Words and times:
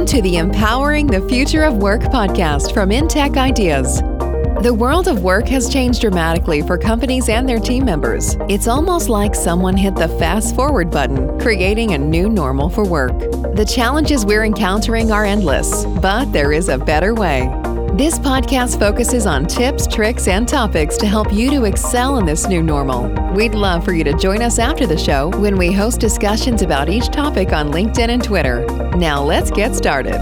Welcome 0.00 0.16
to 0.16 0.22
the 0.22 0.38
Empowering 0.38 1.08
the 1.08 1.20
Future 1.28 1.62
of 1.62 1.76
Work 1.76 2.00
podcast 2.00 2.72
from 2.72 2.88
InTech 2.88 3.36
Ideas. 3.36 3.98
The 4.62 4.72
world 4.72 5.08
of 5.08 5.22
work 5.22 5.46
has 5.48 5.68
changed 5.68 6.00
dramatically 6.00 6.62
for 6.62 6.78
companies 6.78 7.28
and 7.28 7.46
their 7.46 7.58
team 7.58 7.84
members. 7.84 8.38
It's 8.48 8.66
almost 8.66 9.10
like 9.10 9.34
someone 9.34 9.76
hit 9.76 9.94
the 9.94 10.08
fast 10.08 10.56
forward 10.56 10.90
button, 10.90 11.38
creating 11.38 11.92
a 11.92 11.98
new 11.98 12.30
normal 12.30 12.70
for 12.70 12.82
work. 12.82 13.18
The 13.54 13.70
challenges 13.70 14.24
we're 14.24 14.44
encountering 14.44 15.12
are 15.12 15.26
endless, 15.26 15.84
but 15.84 16.32
there 16.32 16.50
is 16.50 16.70
a 16.70 16.78
better 16.78 17.14
way. 17.14 17.59
This 17.94 18.20
podcast 18.20 18.78
focuses 18.78 19.26
on 19.26 19.46
tips, 19.46 19.88
tricks, 19.88 20.28
and 20.28 20.46
topics 20.46 20.96
to 20.98 21.06
help 21.06 21.32
you 21.32 21.50
to 21.50 21.64
excel 21.64 22.18
in 22.18 22.24
this 22.24 22.46
new 22.46 22.62
normal. 22.62 23.08
We'd 23.34 23.56
love 23.56 23.84
for 23.84 23.92
you 23.92 24.04
to 24.04 24.16
join 24.16 24.42
us 24.42 24.60
after 24.60 24.86
the 24.86 24.96
show 24.96 25.30
when 25.40 25.58
we 25.58 25.72
host 25.72 25.98
discussions 25.98 26.62
about 26.62 26.88
each 26.88 27.08
topic 27.08 27.52
on 27.52 27.72
LinkedIn 27.72 28.08
and 28.08 28.22
Twitter. 28.22 28.64
Now, 28.96 29.20
let's 29.20 29.50
get 29.50 29.74
started. 29.74 30.14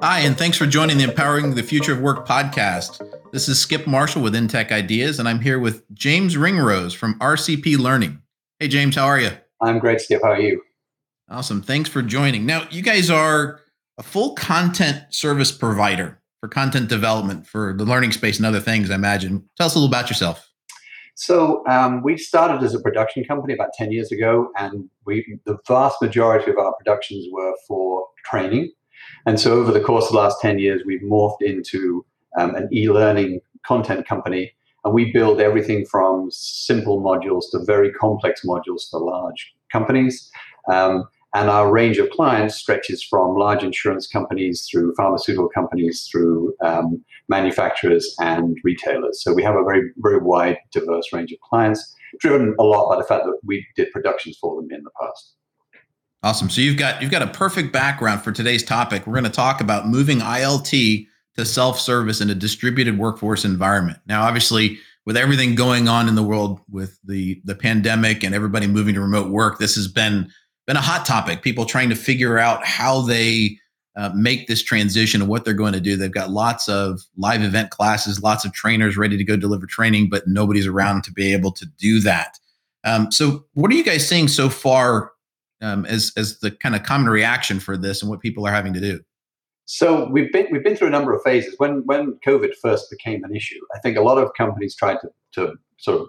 Hi, 0.00 0.20
and 0.20 0.38
thanks 0.38 0.56
for 0.56 0.66
joining 0.66 0.98
the 0.98 1.04
Empowering 1.04 1.56
the 1.56 1.64
Future 1.64 1.92
of 1.92 2.00
Work 2.00 2.24
podcast. 2.24 3.02
This 3.32 3.48
is 3.48 3.60
Skip 3.60 3.88
Marshall 3.88 4.22
with 4.22 4.36
InTech 4.36 4.70
Ideas, 4.70 5.18
and 5.18 5.28
I'm 5.28 5.40
here 5.40 5.58
with 5.58 5.82
James 5.92 6.36
Ringrose 6.36 6.94
from 6.94 7.18
RCP 7.18 7.78
Learning. 7.78 8.22
Hey, 8.60 8.68
James, 8.68 8.94
how 8.94 9.06
are 9.06 9.18
you? 9.18 9.30
I'm 9.60 9.80
great, 9.80 10.00
Skip. 10.00 10.22
How 10.22 10.30
are 10.30 10.40
you? 10.40 10.62
Awesome. 11.28 11.60
Thanks 11.60 11.88
for 11.88 12.02
joining. 12.02 12.46
Now, 12.46 12.68
you 12.70 12.82
guys 12.82 13.10
are 13.10 13.60
a 13.98 14.02
full 14.02 14.34
content 14.34 15.02
service 15.10 15.50
provider 15.50 16.20
for 16.40 16.48
content 16.48 16.88
development 16.88 17.48
for 17.48 17.74
the 17.76 17.84
learning 17.84 18.12
space 18.12 18.36
and 18.36 18.46
other 18.46 18.60
things, 18.60 18.90
I 18.90 18.94
imagine. 18.94 19.48
Tell 19.56 19.66
us 19.66 19.74
a 19.74 19.78
little 19.78 19.88
about 19.88 20.08
yourself. 20.08 20.48
So, 21.16 21.66
um, 21.66 22.02
we 22.02 22.16
started 22.16 22.62
as 22.62 22.74
a 22.74 22.80
production 22.80 23.24
company 23.24 23.54
about 23.54 23.72
10 23.72 23.90
years 23.90 24.12
ago, 24.12 24.52
and 24.56 24.88
we 25.06 25.38
the 25.46 25.56
vast 25.66 26.00
majority 26.00 26.50
of 26.50 26.58
our 26.58 26.74
productions 26.74 27.26
were 27.32 27.54
for 27.66 28.06
training. 28.26 28.70
And 29.24 29.40
so, 29.40 29.54
over 29.54 29.72
the 29.72 29.80
course 29.80 30.04
of 30.04 30.12
the 30.12 30.18
last 30.18 30.40
10 30.42 30.58
years, 30.58 30.82
we've 30.86 31.00
morphed 31.00 31.40
into 31.40 32.04
um, 32.38 32.54
an 32.54 32.68
e 32.70 32.90
learning 32.90 33.40
content 33.66 34.06
company, 34.06 34.52
and 34.84 34.92
we 34.92 35.10
build 35.10 35.40
everything 35.40 35.86
from 35.86 36.28
simple 36.30 37.00
modules 37.00 37.44
to 37.52 37.64
very 37.64 37.90
complex 37.94 38.42
modules 38.44 38.82
for 38.90 39.00
large 39.00 39.54
companies. 39.72 40.30
Um, 40.70 41.08
and 41.36 41.50
our 41.50 41.70
range 41.70 41.98
of 41.98 42.08
clients 42.08 42.54
stretches 42.54 43.02
from 43.02 43.36
large 43.36 43.62
insurance 43.62 44.06
companies 44.06 44.66
through 44.70 44.94
pharmaceutical 44.94 45.50
companies 45.50 46.08
through 46.10 46.54
um, 46.62 47.04
manufacturers 47.28 48.16
and 48.20 48.56
retailers. 48.64 49.22
So 49.22 49.34
we 49.34 49.42
have 49.42 49.54
a 49.54 49.62
very, 49.62 49.90
very 49.98 50.18
wide, 50.18 50.56
diverse 50.72 51.12
range 51.12 51.32
of 51.32 51.38
clients, 51.40 51.94
driven 52.20 52.54
a 52.58 52.62
lot 52.62 52.88
by 52.88 52.96
the 52.96 53.04
fact 53.06 53.24
that 53.26 53.38
we 53.44 53.66
did 53.76 53.92
productions 53.92 54.38
for 54.40 54.56
them 54.56 54.70
in 54.70 54.82
the 54.82 54.90
past. 54.98 55.34
Awesome. 56.22 56.48
So 56.48 56.62
you've 56.62 56.78
got 56.78 57.02
you've 57.02 57.10
got 57.10 57.22
a 57.22 57.26
perfect 57.26 57.70
background 57.70 58.22
for 58.22 58.32
today's 58.32 58.64
topic. 58.64 59.06
We're 59.06 59.12
going 59.12 59.24
to 59.24 59.30
talk 59.30 59.60
about 59.60 59.86
moving 59.86 60.20
ILT 60.20 61.06
to 61.36 61.44
self-service 61.44 62.22
in 62.22 62.30
a 62.30 62.34
distributed 62.34 62.98
workforce 62.98 63.44
environment. 63.44 63.98
Now, 64.06 64.22
obviously, 64.22 64.78
with 65.04 65.18
everything 65.18 65.54
going 65.54 65.86
on 65.86 66.08
in 66.08 66.14
the 66.14 66.22
world 66.22 66.60
with 66.70 66.98
the 67.04 67.42
the 67.44 67.54
pandemic 67.54 68.24
and 68.24 68.34
everybody 68.34 68.66
moving 68.66 68.94
to 68.94 69.02
remote 69.02 69.30
work, 69.30 69.58
this 69.58 69.74
has 69.76 69.86
been 69.86 70.32
been 70.66 70.76
a 70.76 70.80
hot 70.80 71.06
topic. 71.06 71.42
People 71.42 71.64
trying 71.64 71.88
to 71.88 71.94
figure 71.94 72.38
out 72.38 72.64
how 72.64 73.00
they 73.02 73.58
uh, 73.96 74.10
make 74.14 74.46
this 74.46 74.62
transition 74.62 75.22
and 75.22 75.30
what 75.30 75.44
they're 75.44 75.54
going 75.54 75.72
to 75.72 75.80
do. 75.80 75.96
They've 75.96 76.10
got 76.10 76.30
lots 76.30 76.68
of 76.68 77.00
live 77.16 77.42
event 77.42 77.70
classes, 77.70 78.22
lots 78.22 78.44
of 78.44 78.52
trainers 78.52 78.96
ready 78.96 79.16
to 79.16 79.24
go 79.24 79.36
deliver 79.36 79.66
training, 79.66 80.08
but 80.10 80.26
nobody's 80.26 80.66
around 80.66 81.04
to 81.04 81.12
be 81.12 81.32
able 81.32 81.52
to 81.52 81.66
do 81.78 82.00
that. 82.00 82.38
Um, 82.84 83.10
so, 83.10 83.46
what 83.54 83.70
are 83.70 83.74
you 83.74 83.84
guys 83.84 84.06
seeing 84.06 84.28
so 84.28 84.48
far 84.48 85.12
um, 85.60 85.86
as 85.86 86.12
as 86.16 86.38
the 86.40 86.50
kind 86.50 86.76
of 86.76 86.82
common 86.82 87.08
reaction 87.08 87.58
for 87.58 87.76
this 87.76 88.02
and 88.02 88.10
what 88.10 88.20
people 88.20 88.46
are 88.46 88.52
having 88.52 88.74
to 88.74 88.80
do? 88.80 89.00
So 89.66 90.08
we've 90.10 90.32
been 90.32 90.46
we've 90.52 90.62
been 90.62 90.76
through 90.76 90.88
a 90.88 90.92
number 90.92 91.12
of 91.12 91.22
phases. 91.22 91.54
When 91.58 91.82
when 91.86 92.18
COVID 92.24 92.54
first 92.62 92.88
became 92.88 93.24
an 93.24 93.34
issue, 93.34 93.58
I 93.74 93.80
think 93.80 93.96
a 93.96 94.00
lot 94.00 94.16
of 94.16 94.30
companies 94.34 94.76
tried 94.76 94.98
to 95.00 95.10
to 95.34 95.54
sort 95.78 96.00
of 96.00 96.08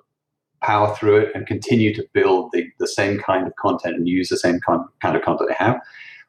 power 0.61 0.95
through 0.95 1.17
it 1.17 1.31
and 1.35 1.45
continue 1.45 1.93
to 1.93 2.07
build 2.13 2.51
the, 2.51 2.67
the 2.79 2.87
same 2.87 3.19
kind 3.19 3.47
of 3.47 3.55
content 3.55 3.95
and 3.95 4.07
use 4.07 4.29
the 4.29 4.37
same 4.37 4.59
con- 4.65 4.87
kind 5.01 5.15
of 5.15 5.21
content 5.21 5.49
they 5.49 5.63
have. 5.63 5.79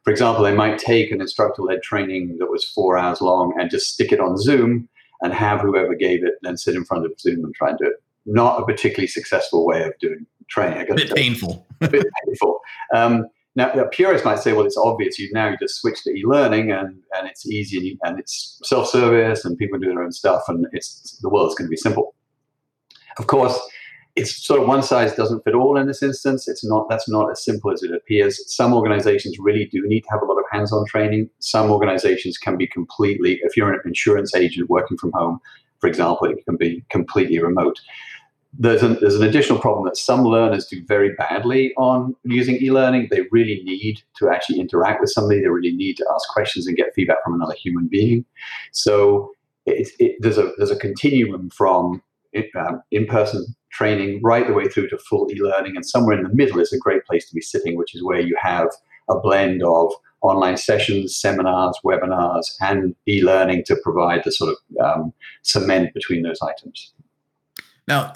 For 0.03 0.11
example, 0.11 0.43
they 0.43 0.53
might 0.55 0.77
take 0.77 1.11
an 1.11 1.21
instructor 1.21 1.61
led 1.61 1.81
training 1.83 2.37
that 2.39 2.49
was 2.49 2.65
four 2.65 2.97
hours 2.97 3.21
long 3.21 3.53
and 3.59 3.69
just 3.69 3.93
stick 3.93 4.11
it 4.11 4.19
on 4.19 4.37
Zoom 4.37 4.87
and 5.21 5.33
have 5.33 5.61
whoever 5.61 5.95
gave 5.95 6.23
it 6.23 6.35
then 6.41 6.57
sit 6.57 6.75
in 6.75 6.85
front 6.85 7.05
of 7.05 7.19
Zoom 7.19 7.43
and 7.43 7.53
try 7.53 7.69
and 7.69 7.77
do 7.77 7.85
it. 7.85 8.01
Not 8.25 8.61
a 8.61 8.65
particularly 8.65 9.07
successful 9.07 9.65
way 9.65 9.83
of 9.83 9.93
doing 9.99 10.25
training. 10.47 10.89
A 10.89 10.95
bit 10.95 11.13
painful. 11.15 11.65
a 11.81 11.87
bit 11.89 12.05
painful. 12.25 12.59
Um, 12.93 13.25
now, 13.55 13.85
purists 13.91 14.23
might 14.23 14.39
say, 14.39 14.53
well, 14.53 14.65
it's 14.65 14.77
obvious. 14.77 15.19
You've 15.19 15.33
now 15.33 15.53
just 15.59 15.81
switch 15.81 16.03
to 16.03 16.11
e-learning 16.11 16.71
and, 16.71 17.01
and 17.17 17.27
it's 17.27 17.45
easy 17.45 17.97
and 18.03 18.19
it's 18.19 18.59
self-service 18.63 19.43
and 19.43 19.57
people 19.57 19.79
do 19.79 19.87
their 19.87 20.03
own 20.03 20.11
stuff 20.11 20.43
and 20.47 20.65
it's 20.71 21.19
the 21.21 21.29
world's 21.29 21.55
going 21.55 21.65
to 21.65 21.69
be 21.69 21.75
simple. 21.75 22.15
Of 23.17 23.27
course, 23.27 23.59
it's 24.19 24.45
sort 24.45 24.61
of 24.61 24.67
one 24.67 24.83
size 24.83 25.15
doesn't 25.15 25.43
fit 25.43 25.55
all 25.55 25.77
in 25.77 25.87
this 25.87 26.03
instance. 26.03 26.47
It's 26.47 26.65
not 26.65 26.89
that's 26.89 27.07
not 27.07 27.31
as 27.31 27.43
simple 27.43 27.71
as 27.71 27.81
it 27.83 27.91
appears. 27.91 28.33
Some 28.53 28.73
organizations 28.73 29.37
really 29.39 29.65
do 29.65 29.81
need 29.87 30.01
to 30.01 30.09
have 30.11 30.21
a 30.21 30.25
lot 30.25 30.37
of 30.37 30.45
hands-on 30.51 30.85
training. 30.85 31.29
Some 31.39 31.71
organizations 31.71 32.37
can 32.37 32.57
be 32.57 32.67
completely, 32.67 33.39
if 33.43 33.55
you're 33.55 33.71
an 33.71 33.79
insurance 33.85 34.35
agent 34.35 34.69
working 34.69 34.97
from 34.97 35.11
home, 35.13 35.39
for 35.79 35.87
example, 35.87 36.27
it 36.27 36.45
can 36.45 36.57
be 36.57 36.83
completely 36.89 37.39
remote. 37.39 37.79
There's 38.57 38.83
an, 38.83 38.97
there's 38.99 39.15
an 39.15 39.23
additional 39.23 39.59
problem 39.59 39.85
that 39.85 39.95
some 39.95 40.23
learners 40.23 40.65
do 40.65 40.83
very 40.85 41.13
badly 41.13 41.71
on 41.77 42.15
using 42.23 42.55
e-learning. 42.57 43.07
They 43.11 43.21
really 43.31 43.61
need 43.63 44.01
to 44.17 44.29
actually 44.29 44.59
interact 44.59 45.01
with 45.01 45.11
somebody. 45.11 45.39
They 45.39 45.47
really 45.47 45.71
need 45.71 45.97
to 45.97 46.05
ask 46.13 46.27
questions 46.29 46.67
and 46.67 46.75
get 46.75 46.93
feedback 46.95 47.23
from 47.23 47.35
another 47.35 47.53
human 47.53 47.87
being. 47.87 48.25
So 48.71 49.31
it, 49.65 49.89
it, 49.99 50.15
there's 50.19 50.39
a 50.39 50.51
there's 50.57 50.71
a 50.71 50.75
continuum 50.75 51.51
from 51.51 52.01
um, 52.55 52.81
in-person 52.91 53.45
training 53.71 54.19
right 54.23 54.47
the 54.47 54.53
way 54.53 54.67
through 54.67 54.87
to 54.89 54.97
full 54.97 55.29
e-learning 55.31 55.75
and 55.75 55.85
somewhere 55.85 56.17
in 56.17 56.23
the 56.23 56.33
middle 56.33 56.59
is 56.59 56.73
a 56.73 56.77
great 56.77 57.05
place 57.05 57.27
to 57.27 57.35
be 57.35 57.41
sitting 57.41 57.77
which 57.77 57.95
is 57.95 58.03
where 58.03 58.19
you 58.19 58.35
have 58.39 58.67
a 59.09 59.19
blend 59.19 59.61
of 59.63 59.91
online 60.21 60.57
sessions 60.57 61.15
seminars 61.15 61.77
webinars 61.85 62.45
and 62.61 62.95
e-learning 63.07 63.63
to 63.65 63.75
provide 63.83 64.21
the 64.23 64.31
sort 64.31 64.51
of 64.51 64.85
um, 64.85 65.13
cement 65.43 65.93
between 65.93 66.23
those 66.23 66.39
items. 66.41 66.93
Now 67.87 68.13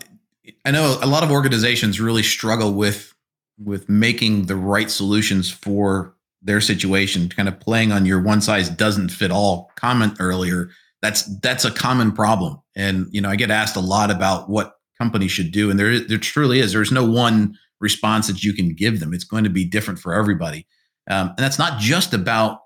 i 0.65 0.71
know 0.71 0.97
a 1.01 1.07
lot 1.07 1.23
of 1.23 1.31
organizations 1.31 2.01
really 2.01 2.23
struggle 2.23 2.73
with 2.73 3.13
with 3.57 3.87
making 3.87 4.47
the 4.47 4.55
right 4.55 4.91
solutions 4.91 5.49
for 5.49 6.15
their 6.41 6.59
situation 6.59 7.29
kind 7.29 7.47
of 7.47 7.59
playing 7.59 7.91
on 7.91 8.05
your 8.05 8.21
one 8.21 8.41
size 8.41 8.69
doesn't 8.69 9.09
fit 9.09 9.31
all 9.31 9.71
comment 9.75 10.17
earlier. 10.19 10.69
That's 11.01 11.23
that's 11.39 11.65
a 11.65 11.71
common 11.71 12.11
problem 12.11 12.62
and 12.75 13.07
you 13.11 13.21
know 13.21 13.29
i 13.29 13.35
get 13.35 13.51
asked 13.51 13.75
a 13.75 13.81
lot 13.81 14.09
about 14.11 14.49
what 14.49 14.75
companies 14.97 15.31
should 15.31 15.51
do 15.51 15.69
and 15.69 15.79
there 15.79 15.99
there 15.99 16.17
truly 16.17 16.59
is. 16.59 16.73
There's 16.73 16.91
no 16.91 17.05
one 17.05 17.57
response 17.79 18.27
that 18.27 18.43
you 18.43 18.53
can 18.53 18.73
give 18.73 18.99
them. 18.99 19.13
It's 19.13 19.23
going 19.25 19.43
to 19.43 19.49
be 19.49 19.65
different 19.65 19.99
for 19.99 20.13
everybody. 20.13 20.65
Um, 21.09 21.29
and 21.29 21.39
that's 21.39 21.59
not 21.59 21.79
just 21.79 22.13
about 22.13 22.61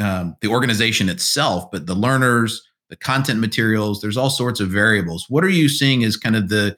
um, 0.00 0.36
the 0.40 0.48
organization 0.48 1.08
itself 1.08 1.70
but 1.70 1.86
the 1.86 1.94
learners 1.94 2.62
the 2.88 2.96
content 2.96 3.40
materials. 3.40 4.02
There's 4.02 4.18
all 4.18 4.28
sorts 4.28 4.60
of 4.60 4.68
variables. 4.68 5.24
What 5.30 5.44
are 5.44 5.48
you 5.48 5.70
seeing 5.70 6.04
as 6.04 6.16
kind 6.16 6.36
of 6.36 6.48
the 6.48 6.76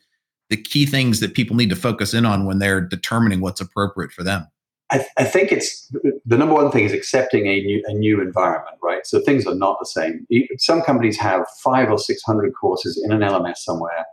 the 0.51 0.57
key 0.57 0.87
things 0.87 1.21
that 1.21 1.35
people 1.35 1.57
need 1.57 1.71
to 1.71 1.77
focus 1.77 2.13
in 2.13 2.27
on 2.27 2.45
when 2.45 2.59
they're 2.59 2.81
determining 2.81 3.41
what's 3.41 3.61
appropriate 3.61 4.13
for 4.13 4.23
them 4.23 4.47
I, 4.95 4.99
th- 4.99 5.11
I, 5.19 5.25
think 5.25 5.51
it's 5.51 5.93
the 6.25 6.39
number 6.39 6.55
one 6.55 6.71
thing 6.71 6.85
is 6.85 6.93
accepting 6.93 7.49
a 7.49 7.61
new 7.63 7.83
a 7.87 7.93
new 7.93 8.21
environment, 8.21 8.77
right? 8.81 9.05
So 9.05 9.21
things 9.21 9.45
are 9.45 9.55
not 9.55 9.77
the 9.81 9.87
same. 9.87 10.25
Some 10.59 10.83
companies 10.83 11.19
have 11.19 11.47
five 11.65 11.91
or 11.91 11.99
six 11.99 12.23
hundred 12.23 12.53
courses 12.55 13.03
in 13.05 13.11
an 13.11 13.19
LMS 13.21 13.57
somewhere, 13.57 14.07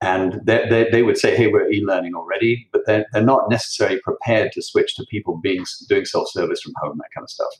and 0.00 0.40
they, 0.44 0.68
they, 0.70 0.88
they 0.92 1.02
would 1.02 1.18
say, 1.18 1.36
"Hey, 1.36 1.48
we're 1.48 1.68
e-learning 1.72 2.14
already," 2.14 2.68
but 2.72 2.82
they're, 2.86 3.04
they're 3.12 3.24
not 3.24 3.50
necessarily 3.50 3.98
prepared 3.98 4.52
to 4.52 4.62
switch 4.62 4.94
to 4.94 5.04
people 5.10 5.40
being 5.42 5.64
doing 5.88 6.04
self-service 6.04 6.62
from 6.62 6.74
home, 6.80 6.98
that 6.98 7.10
kind 7.12 7.24
of 7.24 7.30
stuff. 7.30 7.52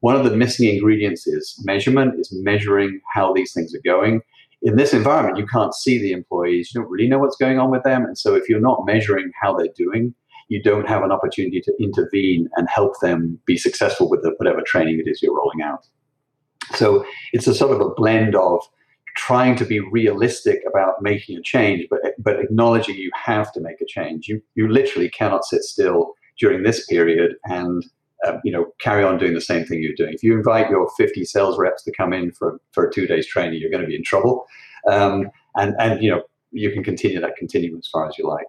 One 0.00 0.16
of 0.16 0.24
the 0.24 0.36
missing 0.36 0.68
ingredients 0.68 1.28
is 1.28 1.62
measurement, 1.64 2.18
is 2.18 2.32
measuring 2.32 3.00
how 3.14 3.32
these 3.32 3.52
things 3.52 3.72
are 3.72 3.82
going. 3.84 4.22
In 4.62 4.74
this 4.74 4.92
environment, 4.92 5.38
you 5.38 5.46
can't 5.46 5.74
see 5.74 5.98
the 5.98 6.10
employees, 6.10 6.72
you 6.74 6.80
don't 6.80 6.90
really 6.90 7.08
know 7.08 7.20
what's 7.20 7.36
going 7.36 7.60
on 7.60 7.70
with 7.70 7.84
them, 7.84 8.04
and 8.04 8.18
so 8.18 8.34
if 8.34 8.48
you're 8.48 8.60
not 8.60 8.84
measuring 8.84 9.30
how 9.40 9.56
they're 9.56 9.68
doing 9.76 10.12
you 10.50 10.60
don't 10.60 10.88
have 10.88 11.02
an 11.02 11.12
opportunity 11.12 11.60
to 11.60 11.72
intervene 11.80 12.48
and 12.56 12.68
help 12.68 12.98
them 13.00 13.38
be 13.46 13.56
successful 13.56 14.10
with 14.10 14.22
the, 14.22 14.34
whatever 14.36 14.60
training 14.60 14.98
it 14.98 15.08
is 15.08 15.22
you're 15.22 15.34
rolling 15.34 15.62
out. 15.62 15.86
So 16.74 17.04
it's 17.32 17.46
a 17.46 17.54
sort 17.54 17.72
of 17.72 17.80
a 17.80 17.94
blend 17.94 18.34
of 18.34 18.60
trying 19.16 19.56
to 19.56 19.64
be 19.64 19.78
realistic 19.78 20.60
about 20.66 21.02
making 21.02 21.36
a 21.38 21.42
change, 21.42 21.86
but 21.88 22.00
but 22.18 22.40
acknowledging 22.40 22.96
you 22.96 23.10
have 23.14 23.52
to 23.52 23.60
make 23.60 23.80
a 23.80 23.86
change. 23.86 24.28
You 24.28 24.42
you 24.54 24.68
literally 24.68 25.08
cannot 25.08 25.44
sit 25.44 25.62
still 25.62 26.14
during 26.38 26.62
this 26.62 26.84
period 26.86 27.36
and 27.44 27.84
uh, 28.26 28.38
you 28.44 28.52
know 28.52 28.66
carry 28.80 29.04
on 29.04 29.18
doing 29.18 29.34
the 29.34 29.40
same 29.40 29.64
thing 29.64 29.82
you're 29.82 29.94
doing. 29.94 30.14
If 30.14 30.22
you 30.22 30.36
invite 30.36 30.70
your 30.70 30.88
50 30.96 31.24
sales 31.24 31.58
reps 31.58 31.84
to 31.84 31.92
come 31.92 32.12
in 32.12 32.32
for 32.32 32.60
for 32.72 32.86
a 32.86 32.92
two 32.92 33.06
days 33.06 33.26
training, 33.26 33.60
you're 33.60 33.70
going 33.70 33.82
to 33.82 33.88
be 33.88 33.96
in 33.96 34.04
trouble. 34.04 34.46
Um, 34.88 35.30
and 35.56 35.74
and 35.78 36.02
you 36.02 36.10
know 36.10 36.22
you 36.52 36.70
can 36.72 36.82
continue 36.82 37.20
that 37.20 37.36
continuum 37.36 37.78
as 37.78 37.88
far 37.88 38.08
as 38.08 38.18
you 38.18 38.26
like. 38.26 38.46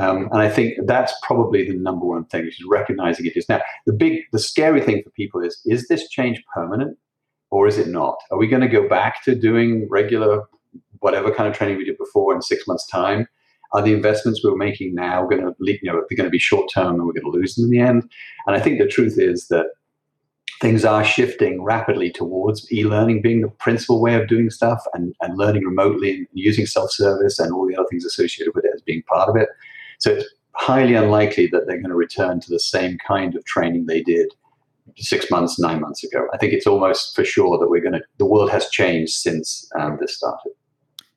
Um, 0.00 0.28
and 0.32 0.40
I 0.40 0.48
think 0.48 0.74
that's 0.86 1.12
probably 1.22 1.68
the 1.68 1.76
number 1.76 2.06
one 2.06 2.24
thing, 2.26 2.44
which 2.44 2.60
is 2.60 2.66
recognizing 2.68 3.26
it 3.26 3.36
is 3.36 3.48
now. 3.48 3.60
The 3.86 3.92
big, 3.92 4.22
the 4.32 4.38
scary 4.38 4.80
thing 4.80 5.02
for 5.02 5.10
people 5.10 5.42
is: 5.42 5.60
is 5.66 5.88
this 5.88 6.08
change 6.08 6.42
permanent, 6.54 6.96
or 7.50 7.66
is 7.66 7.78
it 7.78 7.88
not? 7.88 8.16
Are 8.30 8.38
we 8.38 8.46
going 8.46 8.62
to 8.62 8.68
go 8.68 8.88
back 8.88 9.22
to 9.24 9.34
doing 9.34 9.86
regular, 9.90 10.44
whatever 11.00 11.30
kind 11.30 11.48
of 11.48 11.54
training 11.54 11.76
we 11.76 11.84
did 11.84 11.98
before 11.98 12.34
in 12.34 12.40
six 12.40 12.66
months' 12.66 12.86
time? 12.86 13.26
Are 13.74 13.82
the 13.82 13.94
investments 13.94 14.42
we're 14.44 14.54
making 14.54 14.94
now 14.94 15.26
going 15.26 15.40
to, 15.40 15.54
you 15.58 15.78
know, 15.84 15.94
they're 15.94 16.16
going 16.16 16.26
to 16.26 16.30
be 16.30 16.38
short 16.38 16.70
term 16.72 16.94
and 16.94 17.06
we're 17.06 17.14
going 17.14 17.24
to 17.24 17.30
lose 17.30 17.54
them 17.54 17.64
in 17.64 17.70
the 17.70 17.80
end? 17.80 18.02
And 18.46 18.54
I 18.54 18.60
think 18.60 18.78
the 18.78 18.86
truth 18.86 19.18
is 19.18 19.48
that 19.48 19.66
things 20.60 20.84
are 20.84 21.02
shifting 21.02 21.64
rapidly 21.64 22.10
towards 22.10 22.70
e-learning 22.70 23.22
being 23.22 23.40
the 23.40 23.48
principal 23.48 24.00
way 24.00 24.14
of 24.14 24.28
doing 24.28 24.50
stuff 24.50 24.84
and, 24.92 25.14
and 25.22 25.38
learning 25.38 25.64
remotely 25.64 26.14
and 26.14 26.26
using 26.34 26.66
self-service 26.66 27.38
and 27.38 27.52
all 27.52 27.66
the 27.66 27.74
other 27.74 27.88
things 27.90 28.04
associated 28.04 28.54
with 28.54 28.64
it 28.64 28.70
as 28.74 28.82
being 28.82 29.02
part 29.04 29.28
of 29.28 29.36
it. 29.36 29.48
So 30.02 30.12
it's 30.12 30.26
highly 30.54 30.94
unlikely 30.94 31.46
that 31.48 31.66
they're 31.66 31.78
going 31.78 31.90
to 31.90 31.94
return 31.94 32.40
to 32.40 32.50
the 32.50 32.58
same 32.58 32.98
kind 33.06 33.36
of 33.36 33.44
training 33.44 33.86
they 33.86 34.02
did 34.02 34.28
six 34.98 35.30
months, 35.30 35.58
nine 35.58 35.80
months 35.80 36.02
ago. 36.04 36.26
I 36.34 36.38
think 36.38 36.52
it's 36.52 36.66
almost 36.66 37.14
for 37.14 37.24
sure 37.24 37.56
that 37.58 37.70
we're 37.70 37.80
going 37.80 37.94
to, 37.94 38.02
the 38.18 38.26
world 38.26 38.50
has 38.50 38.68
changed 38.68 39.12
since 39.12 39.70
um, 39.78 39.96
this 40.00 40.16
started. 40.16 40.52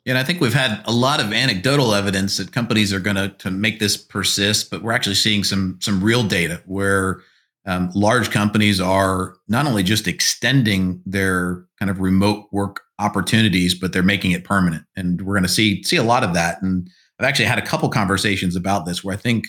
And 0.06 0.20
I 0.20 0.24
think 0.24 0.40
we've 0.40 0.54
had 0.54 0.84
a 0.86 0.92
lot 0.92 1.20
of 1.20 1.34
anecdotal 1.34 1.96
evidence 1.96 2.38
that 2.38 2.52
companies 2.52 2.94
are 2.94 3.00
going 3.00 3.16
to 3.16 3.30
to 3.40 3.50
make 3.50 3.80
this 3.80 3.98
persist, 3.98 4.70
but 4.70 4.84
we're 4.84 4.92
actually 4.92 5.16
seeing 5.16 5.44
some 5.44 5.80
some 5.82 6.04
real 6.04 6.22
data 6.22 6.62
where 6.68 7.22
um, 7.66 7.90
large 7.96 8.30
companies 8.30 8.80
are 8.80 9.36
not 9.48 9.66
only 9.66 9.82
just 9.82 10.08
extending 10.08 11.02
their 11.08 11.66
kind 11.80 11.90
of 11.90 12.00
remote 12.00 12.46
work 12.52 12.82
opportunities, 13.00 13.74
but 13.74 13.94
they're 13.94 14.04
making 14.04 14.30
it 14.30 14.44
permanent. 14.44 14.86
And 14.96 15.24
we're 15.24 15.34
going 15.34 15.42
to 15.42 15.50
see 15.50 15.82
see 15.82 15.98
a 15.98 16.04
lot 16.04 16.24
of 16.24 16.36
that. 16.36 16.62
And 16.62 16.88
I've 17.20 17.26
actually 17.26 17.46
had 17.46 17.60
a 17.60 17.66
couple 17.66 17.90
conversations 17.90 18.56
about 18.56 18.86
this 18.86 19.04
where 19.04 19.14
I 19.14 19.18
think 19.18 19.46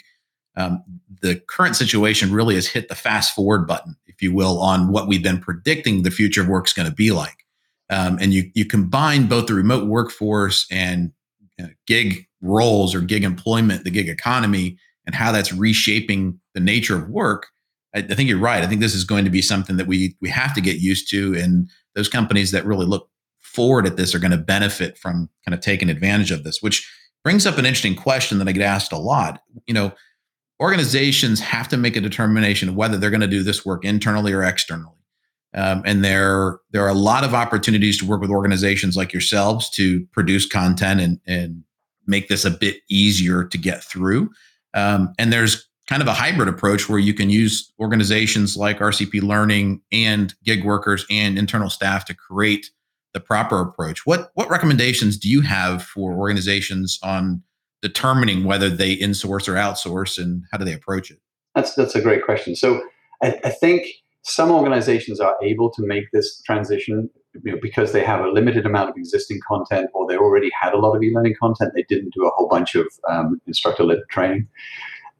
um, 0.57 0.83
the 1.23 1.37
current 1.49 1.77
situation 1.77 2.33
really 2.33 2.55
has 2.55 2.67
hit 2.67 2.89
the 2.89 2.95
fast 2.95 3.35
forward 3.35 3.67
button, 3.67 3.97
if 4.07 4.23
you 4.23 4.33
will, 4.35 4.61
on 4.61 4.91
what 4.91 5.09
we've 5.09 5.23
been 5.23 5.41
predicting 5.41 6.03
the 6.03 6.11
future 6.11 6.43
of 6.43 6.49
work 6.49 6.67
is 6.67 6.73
going 6.73 6.89
to 6.89 6.95
be 6.95 7.11
like. 7.11 7.45
Um, 7.89 8.19
and 8.21 8.35
you 8.35 8.51
you 8.55 8.65
combine 8.65 9.29
both 9.29 9.47
the 9.47 9.55
remote 9.55 9.87
workforce 9.87 10.67
and 10.71 11.13
you 11.57 11.65
know, 11.67 11.71
gig 11.87 12.27
roles 12.41 12.95
or 12.95 13.01
gig 13.01 13.23
employment, 13.23 13.85
the 13.85 13.91
gig 13.91 14.09
economy, 14.09 14.77
and 15.05 15.15
how 15.15 15.31
that's 15.31 15.53
reshaping 15.53 16.41
the 16.55 16.61
nature 16.61 16.97
of 16.97 17.09
work. 17.09 17.47
I, 17.95 18.01
I 18.01 18.15
think 18.15 18.29
you're 18.29 18.39
right. 18.39 18.65
I 18.65 18.67
think 18.67 18.81
this 18.81 18.95
is 18.95 19.05
going 19.05 19.25
to 19.25 19.31
be 19.31 19.43
something 19.43 19.77
that 19.77 19.87
we 19.87 20.17
we 20.21 20.29
have 20.31 20.55
to 20.55 20.61
get 20.61 20.79
used 20.79 21.09
to, 21.11 21.35
and 21.35 21.71
those 21.95 22.09
companies 22.09 22.51
that 22.51 22.67
really 22.67 22.87
look 22.87 23.09
forward 23.41 23.87
at 23.87 23.97
this 23.97 24.15
are 24.15 24.19
going 24.19 24.33
to 24.33 24.37
benefit 24.37 24.99
from 24.99 25.31
kind 25.45 25.55
of 25.55 25.61
taking 25.61 25.89
advantage 25.89 26.33
of 26.33 26.43
this. 26.43 26.61
Which 26.61 26.91
brings 27.27 27.45
up 27.45 27.59
an 27.59 27.67
interesting 27.67 27.97
question 27.97 28.39
that 28.39 28.47
I 28.47 28.53
get 28.53 28.63
asked 28.63 28.93
a 28.93 28.97
lot. 28.97 29.43
You 29.67 29.75
know, 29.75 29.91
organizations 30.61 31.41
have 31.41 31.67
to 31.71 31.77
make 31.77 31.97
a 31.97 32.01
determination 32.01 32.69
of 32.69 32.77
whether 32.77 32.97
they're 32.97 33.11
going 33.11 33.21
to 33.21 33.27
do 33.27 33.43
this 33.43 33.67
work 33.67 33.85
internally 33.85 34.33
or 34.33 34.45
externally. 34.45 34.95
Um, 35.53 35.83
and 35.85 36.05
there, 36.05 36.61
there 36.71 36.85
are 36.85 36.89
a 36.89 36.95
lot 36.95 37.25
of 37.25 37.35
opportunities 37.35 37.99
to 37.99 38.07
work 38.07 38.21
with 38.21 38.31
organizations 38.31 38.97
like 38.97 39.13
yourselves 39.13 39.69
to 39.71 40.07
produce 40.13 40.47
content 40.47 41.01
and, 41.01 41.21
and 41.27 41.65
make 42.07 42.29
this 42.29 42.45
a 42.45 42.51
bit 42.53 42.77
easier 42.89 43.43
to 43.43 43.59
get 43.59 43.83
through. 43.83 44.31
Um, 44.75 45.13
and 45.19 45.33
there's 45.33 45.69
kind 45.89 46.03
of 46.03 46.07
a 46.07 46.15
hybrid 46.15 46.49
approach 46.49 46.89
where 46.89 47.01
you 47.01 47.13
can 47.13 47.29
use 47.29 47.73
organizations 47.81 48.57
like 48.57 48.79
RCP 48.79 49.21
Learning 49.21 49.83
and 49.91 50.33
gig 50.45 50.65
workers 50.65 51.05
and 51.11 51.41
internal 51.41 51.71
staff 51.71 52.05
to 52.05 52.15
create 52.15 52.71
the 53.17 53.21
proper 53.21 53.63
approach. 53.63 54.05
What 54.05 54.31
what 54.35 54.51
recommendations 54.51 55.17
do 55.17 55.27
you 55.31 55.41
have 55.41 55.83
for 55.83 56.13
organizations 56.13 56.99
on 57.03 57.43
determining 57.81 58.45
whether 58.45 58.69
they 58.69 58.95
insource 58.95 59.49
or 59.49 59.55
outsource, 59.55 60.23
and 60.23 60.45
how 60.53 60.59
do 60.59 60.67
they 60.67 60.75
approach 60.75 61.11
it? 61.11 61.19
That's 61.55 61.75
that's 61.75 61.95
a 61.95 62.03
great 62.03 62.23
question. 62.27 62.55
So 62.55 62.83
I, 63.23 63.41
I 63.43 63.51
think 63.51 63.87
some 64.23 64.51
organizations 64.51 65.19
are 65.19 65.35
able 65.43 65.71
to 65.71 65.83
make 65.87 66.05
this 66.13 66.43
transition 66.43 67.09
you 67.43 67.53
know, 67.53 67.59
because 67.63 67.93
they 67.93 68.05
have 68.05 68.21
a 68.21 68.29
limited 68.29 68.67
amount 68.67 68.91
of 68.91 68.97
existing 68.99 69.41
content 69.49 69.89
or 69.95 70.07
they 70.07 70.19
already 70.19 70.51
had 70.61 70.75
a 70.75 70.79
lot 70.79 70.95
of 70.95 71.03
e-learning 71.03 71.37
content. 71.41 71.73
They 71.75 71.85
didn't 71.89 72.13
do 72.13 72.27
a 72.27 72.31
whole 72.31 72.49
bunch 72.49 72.75
of 72.75 72.87
um, 73.09 73.41
instructor-led 73.47 74.01
training. 74.11 74.47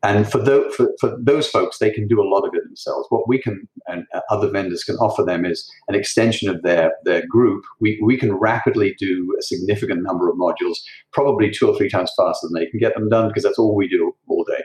And 0.07 0.31
for, 0.31 0.39
the, 0.39 0.73
for, 0.77 0.93
for, 1.01 1.17
those 1.21 1.49
folks, 1.49 1.79
they 1.79 1.91
can 1.91 2.07
do 2.07 2.21
a 2.23 2.29
lot 2.29 2.47
of 2.47 2.55
it 2.55 2.63
themselves. 2.65 3.07
What 3.11 3.27
we 3.29 3.41
can 3.41 3.69
and 3.89 4.05
other 4.31 4.49
vendors 4.49 4.85
can 4.85 4.97
offer 4.97 5.25
them 5.25 5.45
is 5.45 5.69
an 5.89 5.95
extension 5.95 6.49
of 6.49 6.63
their, 6.63 6.93
their 7.05 7.27
group. 7.27 7.65
We, 7.81 8.01
we 8.03 8.17
can 8.17 8.35
rapidly 8.35 8.95
do 8.99 9.37
a 9.39 9.43
significant 9.43 10.03
number 10.03 10.29
of 10.29 10.37
modules, 10.37 10.79
probably 11.13 11.51
two 11.51 11.69
or 11.69 11.77
three 11.77 11.89
times 11.89 12.13
faster 12.17 12.47
than 12.47 12.55
they 12.55 12.71
can 12.71 12.79
get 12.79 12.95
them 12.95 13.09
done 13.09 13.29
because 13.29 13.43
that's 13.43 13.59
all 13.59 13.75
we 13.75 13.89
do 13.89 14.15
all 14.29 14.45
day 14.45 14.63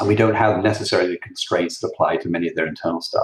and 0.00 0.08
we 0.08 0.14
don't 0.14 0.34
have 0.34 0.62
necessarily 0.62 1.10
the 1.10 1.18
constraints 1.18 1.78
that 1.80 1.88
apply 1.88 2.16
to 2.18 2.28
many 2.28 2.48
of 2.48 2.54
their 2.54 2.66
internal 2.66 3.00
staff. 3.00 3.22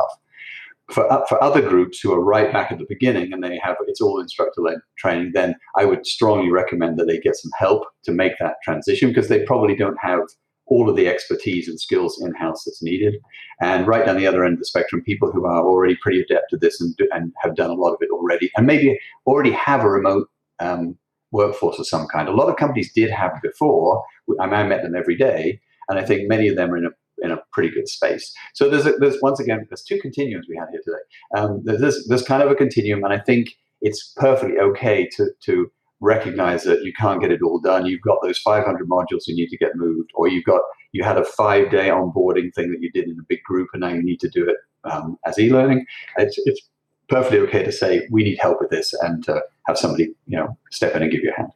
For, 0.90 1.10
uh, 1.12 1.24
for 1.26 1.42
other 1.42 1.62
groups 1.62 2.00
who 2.00 2.12
are 2.12 2.20
right 2.20 2.52
back 2.52 2.72
at 2.72 2.78
the 2.78 2.86
beginning 2.88 3.32
and 3.32 3.44
they 3.44 3.60
have 3.62 3.76
it's 3.86 4.00
all 4.00 4.20
instructor 4.20 4.60
led 4.60 4.78
training, 4.98 5.32
then 5.34 5.54
I 5.76 5.84
would 5.84 6.04
strongly 6.04 6.50
recommend 6.50 6.98
that 6.98 7.06
they 7.06 7.20
get 7.20 7.36
some 7.36 7.52
help 7.56 7.84
to 8.04 8.12
make 8.12 8.32
that 8.40 8.56
transition 8.64 9.08
because 9.08 9.28
they 9.28 9.44
probably 9.44 9.76
don't 9.76 9.96
have 10.02 10.22
all 10.70 10.88
of 10.88 10.96
the 10.96 11.08
expertise 11.08 11.68
and 11.68 11.78
skills 11.78 12.20
in 12.22 12.32
house 12.34 12.64
that's 12.64 12.82
needed. 12.82 13.16
And 13.60 13.86
right 13.86 14.06
down 14.06 14.16
the 14.16 14.26
other 14.26 14.44
end 14.44 14.54
of 14.54 14.60
the 14.60 14.64
spectrum, 14.64 15.02
people 15.02 15.30
who 15.30 15.44
are 15.44 15.66
already 15.66 15.96
pretty 15.96 16.20
adept 16.20 16.52
at 16.52 16.60
this 16.60 16.80
and, 16.80 16.96
do, 16.96 17.08
and 17.12 17.32
have 17.42 17.56
done 17.56 17.70
a 17.70 17.74
lot 17.74 17.92
of 17.92 17.98
it 18.00 18.10
already, 18.10 18.50
and 18.56 18.66
maybe 18.66 18.98
already 19.26 19.52
have 19.52 19.84
a 19.84 19.90
remote 19.90 20.28
um, 20.60 20.96
workforce 21.32 21.78
of 21.78 21.86
some 21.86 22.06
kind. 22.06 22.28
A 22.28 22.32
lot 22.32 22.48
of 22.48 22.56
companies 22.56 22.92
did 22.92 23.10
have 23.10 23.32
before. 23.42 24.02
I, 24.40 24.46
mean, 24.46 24.54
I 24.54 24.62
met 24.62 24.82
them 24.82 24.94
every 24.96 25.16
day, 25.16 25.60
and 25.88 25.98
I 25.98 26.04
think 26.04 26.28
many 26.28 26.48
of 26.48 26.56
them 26.56 26.72
are 26.72 26.78
in 26.78 26.86
a 26.86 26.90
in 27.22 27.30
a 27.30 27.38
pretty 27.52 27.70
good 27.70 27.86
space. 27.86 28.32
So 28.54 28.70
there's 28.70 28.86
a, 28.86 28.92
there's 28.92 29.20
once 29.20 29.40
again 29.40 29.66
there's 29.68 29.82
two 29.82 29.98
continuums 30.00 30.46
we 30.48 30.56
had 30.56 30.68
here 30.70 30.80
today. 30.82 31.02
Um, 31.36 31.60
there's 31.64 32.06
there's 32.08 32.22
kind 32.22 32.42
of 32.42 32.50
a 32.50 32.54
continuum, 32.54 33.04
and 33.04 33.12
I 33.12 33.18
think 33.18 33.48
it's 33.82 34.12
perfectly 34.16 34.58
okay 34.58 35.08
to 35.16 35.30
to 35.46 35.70
recognize 36.00 36.64
that 36.64 36.82
you 36.82 36.92
can't 36.92 37.20
get 37.20 37.30
it 37.30 37.42
all 37.42 37.60
done. 37.60 37.86
You've 37.86 38.00
got 38.00 38.18
those 38.22 38.38
500 38.38 38.88
modules 38.88 39.26
you 39.26 39.36
need 39.36 39.48
to 39.48 39.58
get 39.58 39.76
moved, 39.76 40.10
or 40.14 40.28
you've 40.28 40.44
got 40.44 40.62
you 40.92 41.04
had 41.04 41.18
a 41.18 41.24
five 41.24 41.70
day 41.70 41.88
onboarding 41.88 42.52
thing 42.54 42.70
that 42.72 42.80
you 42.80 42.90
did 42.90 43.04
in 43.04 43.18
a 43.18 43.24
big 43.28 43.42
group, 43.44 43.68
and 43.72 43.80
now 43.80 43.88
you 43.88 44.02
need 44.02 44.20
to 44.20 44.28
do 44.28 44.48
it 44.48 44.56
um, 44.84 45.18
as 45.26 45.38
e-learning. 45.38 45.84
It's, 46.16 46.38
it's 46.46 46.68
perfectly 47.08 47.38
okay 47.40 47.62
to 47.62 47.72
say 47.72 48.06
we 48.10 48.22
need 48.22 48.38
help 48.40 48.60
with 48.60 48.70
this 48.70 48.92
and 49.02 49.22
to 49.24 49.42
have 49.66 49.76
somebody 49.76 50.14
you 50.26 50.38
know 50.38 50.56
step 50.70 50.94
in 50.94 51.02
and 51.02 51.12
give 51.12 51.22
you 51.22 51.32
a 51.36 51.40
hand. 51.40 51.52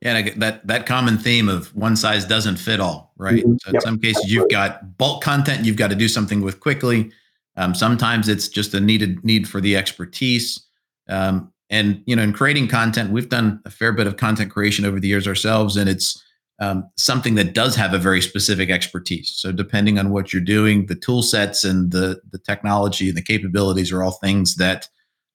Yeah, 0.00 0.30
that 0.36 0.66
that 0.66 0.86
common 0.86 1.18
theme 1.18 1.48
of 1.48 1.74
one 1.76 1.94
size 1.94 2.24
doesn't 2.24 2.56
fit 2.56 2.80
all, 2.80 3.12
right? 3.16 3.44
Mm-hmm. 3.44 3.56
So 3.60 3.68
in 3.68 3.74
yep. 3.74 3.82
some 3.82 3.98
cases, 3.98 4.32
you've 4.32 4.50
got 4.50 4.96
bulk 4.98 5.22
content 5.22 5.64
you've 5.64 5.76
got 5.76 5.90
to 5.90 5.96
do 5.96 6.08
something 6.08 6.40
with 6.40 6.60
quickly. 6.60 7.12
Um, 7.56 7.74
sometimes 7.74 8.28
it's 8.28 8.48
just 8.48 8.72
a 8.72 8.80
needed 8.80 9.22
need 9.24 9.46
for 9.48 9.60
the 9.60 9.76
expertise. 9.76 10.66
Um, 11.08 11.52
and 11.70 12.02
you 12.04 12.16
know, 12.16 12.22
in 12.22 12.32
creating 12.32 12.68
content, 12.68 13.12
we've 13.12 13.28
done 13.28 13.60
a 13.64 13.70
fair 13.70 13.92
bit 13.92 14.06
of 14.06 14.16
content 14.16 14.50
creation 14.50 14.84
over 14.84 14.98
the 14.98 15.08
years 15.08 15.28
ourselves, 15.28 15.76
and 15.76 15.88
it's 15.88 16.22
um, 16.58 16.90
something 16.96 17.36
that 17.36 17.54
does 17.54 17.74
have 17.76 17.94
a 17.94 17.98
very 17.98 18.20
specific 18.20 18.68
expertise. 18.68 19.32
So 19.36 19.52
depending 19.52 19.98
on 19.98 20.10
what 20.10 20.32
you're 20.32 20.42
doing, 20.42 20.86
the 20.86 20.96
tool 20.96 21.22
sets 21.22 21.64
and 21.64 21.92
the 21.92 22.20
the 22.32 22.38
technology 22.38 23.08
and 23.08 23.16
the 23.16 23.22
capabilities 23.22 23.92
are 23.92 24.02
all 24.02 24.12
things 24.12 24.56
that 24.56 24.88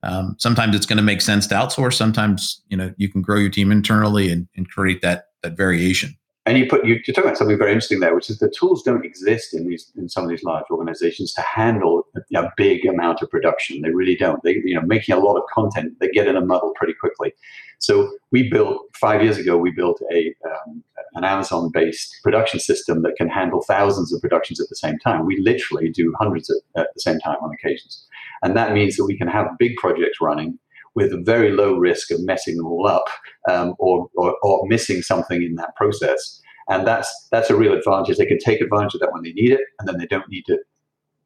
um, 0.04 0.36
sometimes 0.38 0.76
it's 0.76 0.86
going 0.86 0.98
to 0.98 1.04
make 1.04 1.22
sense 1.22 1.48
to 1.48 1.56
outsource. 1.56 1.94
Sometimes 1.94 2.62
you 2.68 2.78
know 2.78 2.94
you 2.98 3.10
can 3.10 3.22
grow 3.22 3.38
your 3.38 3.50
team 3.50 3.72
internally 3.72 4.30
and, 4.30 4.48
and 4.58 4.70
create 4.70 5.02
that 5.02 5.28
that 5.42 5.56
variation. 5.56 6.16
And 6.48 6.60
you 6.60 6.68
put 6.68 6.86
you, 6.86 6.96
are 6.96 7.00
talking 7.00 7.24
about 7.24 7.38
something 7.38 7.58
very 7.58 7.72
interesting 7.72 8.02
there, 8.02 8.14
which 8.14 8.30
is 8.30 8.38
the 8.38 8.50
tools 8.50 8.84
don't 8.84 9.04
exist 9.04 9.54
in 9.54 9.68
these 9.68 9.92
in 9.98 10.08
some 10.10 10.24
of 10.24 10.30
these 10.30 10.44
large 10.44 10.66
organizations 10.70 11.34
to 11.34 11.42
handle 11.42 12.06
a, 12.16 12.40
a 12.40 12.52
big 12.56 12.86
amount 12.86 13.24
of 13.24 13.32
production. 13.32 13.82
They 13.82 13.90
really 13.90 14.16
don't. 14.16 14.44
They 14.44 14.62
you 14.64 14.76
know 14.76 14.82
making 14.82 15.16
a 15.16 15.20
lot 15.20 15.38
of 15.38 15.44
content, 15.52 15.94
they 16.00 16.10
get 16.10 16.28
in 16.28 16.36
a 16.36 16.46
muddle 16.46 16.72
pretty 16.76 16.94
quickly. 16.94 17.34
So 17.80 18.12
we 18.32 18.48
built 18.50 18.80
five 18.94 19.24
years 19.24 19.38
ago. 19.38 19.58
We 19.58 19.72
built 19.72 20.00
a 20.12 20.36
um, 20.46 20.84
an 21.16 21.24
Amazon 21.24 21.72
based 21.74 22.16
production 22.24 22.60
system 22.60 23.02
that 23.02 23.16
can 23.16 23.28
handle 23.28 23.62
thousands 23.62 24.14
of 24.14 24.22
productions 24.22 24.60
at 24.60 24.70
the 24.70 24.76
same 24.76 25.00
time. 25.00 25.26
We 25.26 25.42
literally 25.42 25.90
do 25.90 26.14
hundreds 26.20 26.52
at, 26.52 26.82
at 26.82 26.94
the 26.94 27.02
same 27.02 27.20
time 27.20 27.38
on 27.42 27.52
occasions. 27.54 28.06
And 28.44 28.56
that 28.56 28.74
means 28.74 28.98
that 28.98 29.06
we 29.06 29.18
can 29.18 29.28
have 29.28 29.48
big 29.58 29.76
projects 29.78 30.20
running 30.22 30.60
with 30.96 31.12
a 31.14 31.22
very 31.22 31.52
low 31.52 31.76
risk 31.76 32.10
of 32.12 32.24
messing 32.24 32.58
them 32.58 32.66
all 32.66 32.88
up 32.88 33.06
um, 33.50 33.76
or, 33.80 34.08
or, 34.16 34.36
or, 34.42 34.66
missing 34.68 35.02
something 35.02 35.44
in 35.44 35.56
that 35.56 35.76
process. 35.76 36.42
And 36.70 36.88
that's 36.88 37.14
that's 37.32 37.50
a 37.50 37.56
real 37.56 37.74
advantage. 37.74 38.18
They 38.18 38.26
can 38.26 38.40
take 38.40 38.62
advantage 38.62 38.96
of 38.96 39.02
that 39.02 39.14
when 39.14 39.22
they 39.22 39.34
need 39.34 39.52
it, 39.52 39.62
and 39.78 39.88
then 39.88 40.00
they 40.00 40.08
don't 40.08 40.28
need 40.30 40.46
to 40.48 40.58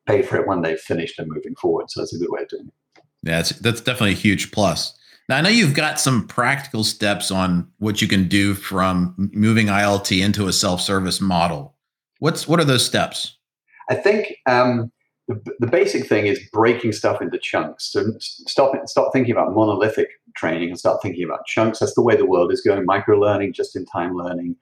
pay 0.06 0.22
for 0.22 0.36
it 0.36 0.48
when 0.48 0.62
they've 0.62 0.80
finished 0.80 1.18
and 1.18 1.30
moving 1.32 1.56
forward. 1.56 1.90
So 1.90 2.02
that's 2.02 2.14
a 2.14 2.18
good 2.18 2.30
way 2.30 2.42
of 2.42 2.50
doing 2.50 2.68
it. 2.68 3.04
Yeah, 3.24 3.38
that's, 3.38 3.50
that's 3.52 3.82
definitely 3.82 4.12
a 4.12 4.16
huge 4.16 4.52
plus. 4.52 4.98
Now 5.30 5.38
I 5.38 5.42
know 5.42 5.50
you've 5.50 5.76
got 5.76 6.00
some 6.00 6.28
practical 6.28 6.84
steps 6.84 7.32
on 7.32 7.70
what 7.78 8.02
you 8.02 8.08
can 8.08 8.28
do 8.28 8.54
from 8.54 9.30
moving 9.32 9.68
ILT 9.68 10.22
into 10.22 10.48
a 10.48 10.54
self-service 10.54 11.22
model. 11.22 11.76
What's 12.18 12.48
what 12.48 12.60
are 12.60 12.66
those 12.66 12.86
steps? 12.86 13.38
I 13.90 13.96
think 13.96 14.34
um, 14.46 14.92
the, 15.30 15.54
the 15.60 15.68
basic 15.68 16.08
thing 16.08 16.26
is 16.26 16.40
breaking 16.52 16.92
stuff 16.92 17.22
into 17.22 17.38
chunks. 17.38 17.92
So 17.92 18.04
stop 18.20 18.74
stop 18.88 19.14
thinking 19.14 19.32
about 19.32 19.54
monolithic 19.54 20.10
training 20.36 20.70
and 20.70 20.80
start 20.80 21.02
thinking 21.04 21.24
about 21.24 21.46
chunks. 21.46 21.80
That's 21.80 21.94
the 21.94 22.02
way 22.02 22.16
the 22.16 22.26
world 22.26 22.52
is 22.52 22.62
going. 22.62 22.84
Micro 22.86 23.18
learning, 23.18 23.54
just 23.54 23.76
in 23.76 23.86
time 23.86 24.16
learning, 24.16 24.56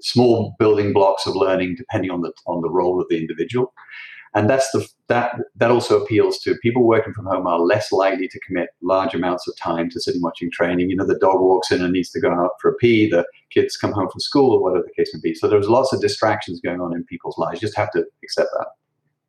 small 0.00 0.54
building 0.58 0.92
blocks 0.92 1.26
of 1.26 1.34
learning 1.34 1.76
depending 1.78 2.10
on 2.10 2.20
the 2.20 2.32
on 2.46 2.60
the 2.60 2.68
role 2.68 3.00
of 3.00 3.08
the 3.08 3.18
individual. 3.18 3.72
And 4.34 4.50
that's 4.50 4.70
the 4.72 4.86
that 5.08 5.36
that 5.54 5.70
also 5.70 6.02
appeals 6.02 6.40
to 6.40 6.56
people 6.62 6.86
working 6.86 7.14
from 7.14 7.24
home 7.24 7.46
are 7.46 7.58
less 7.58 7.90
likely 7.90 8.28
to 8.28 8.40
commit 8.40 8.68
large 8.82 9.14
amounts 9.14 9.48
of 9.48 9.56
time 9.56 9.88
to 9.88 10.00
sitting 10.00 10.20
watching 10.20 10.50
training. 10.50 10.90
You 10.90 10.96
know, 10.96 11.06
the 11.06 11.18
dog 11.18 11.40
walks 11.40 11.70
in 11.70 11.82
and 11.82 11.94
needs 11.94 12.10
to 12.10 12.20
go 12.20 12.30
out 12.30 12.50
for 12.60 12.70
a 12.70 12.74
pee. 12.74 13.08
The 13.08 13.24
kids 13.50 13.78
come 13.78 13.92
home 13.92 14.10
from 14.10 14.20
school 14.20 14.52
or 14.52 14.62
whatever 14.62 14.84
the 14.84 15.02
case 15.02 15.14
may 15.14 15.20
be. 15.22 15.34
So 15.34 15.48
there's 15.48 15.70
lots 15.70 15.94
of 15.94 16.02
distractions 16.02 16.60
going 16.60 16.82
on 16.82 16.94
in 16.94 17.02
people's 17.04 17.38
lives. 17.38 17.62
You 17.62 17.68
just 17.68 17.78
have 17.78 17.90
to 17.92 18.04
accept 18.22 18.50
that. 18.58 18.66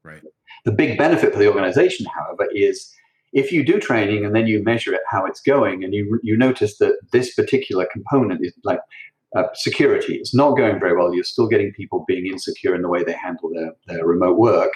Right. 0.04 0.22
The 0.66 0.72
big 0.72 0.98
benefit 0.98 1.34
for 1.34 1.40
the 1.40 1.48
organization, 1.48 2.06
however, 2.16 2.48
is 2.54 2.94
if 3.34 3.52
you 3.52 3.64
do 3.64 3.80
training 3.80 4.26
and 4.26 4.36
then 4.36 4.48
you 4.48 4.64
measure 4.64 4.94
it 4.94 5.02
how 5.10 5.26
it's 5.26 5.42
going 5.42 5.84
and 5.84 5.94
you 5.94 6.20
you 6.24 6.38
notice 6.38 6.78
that 6.78 6.98
this 7.12 7.34
particular 7.34 7.88
component 7.92 8.40
is 8.44 8.54
like 8.64 8.80
uh, 9.36 9.44
security 9.54 10.16
it's 10.16 10.34
not 10.34 10.56
going 10.56 10.80
very 10.80 10.96
well 10.96 11.14
you're 11.14 11.24
still 11.24 11.48
getting 11.48 11.74
people 11.74 12.06
being 12.08 12.26
insecure 12.26 12.74
in 12.74 12.82
the 12.82 12.88
way 12.88 13.04
they 13.04 13.12
handle 13.12 13.52
their, 13.54 13.74
their 13.88 14.06
remote 14.06 14.38
work 14.38 14.72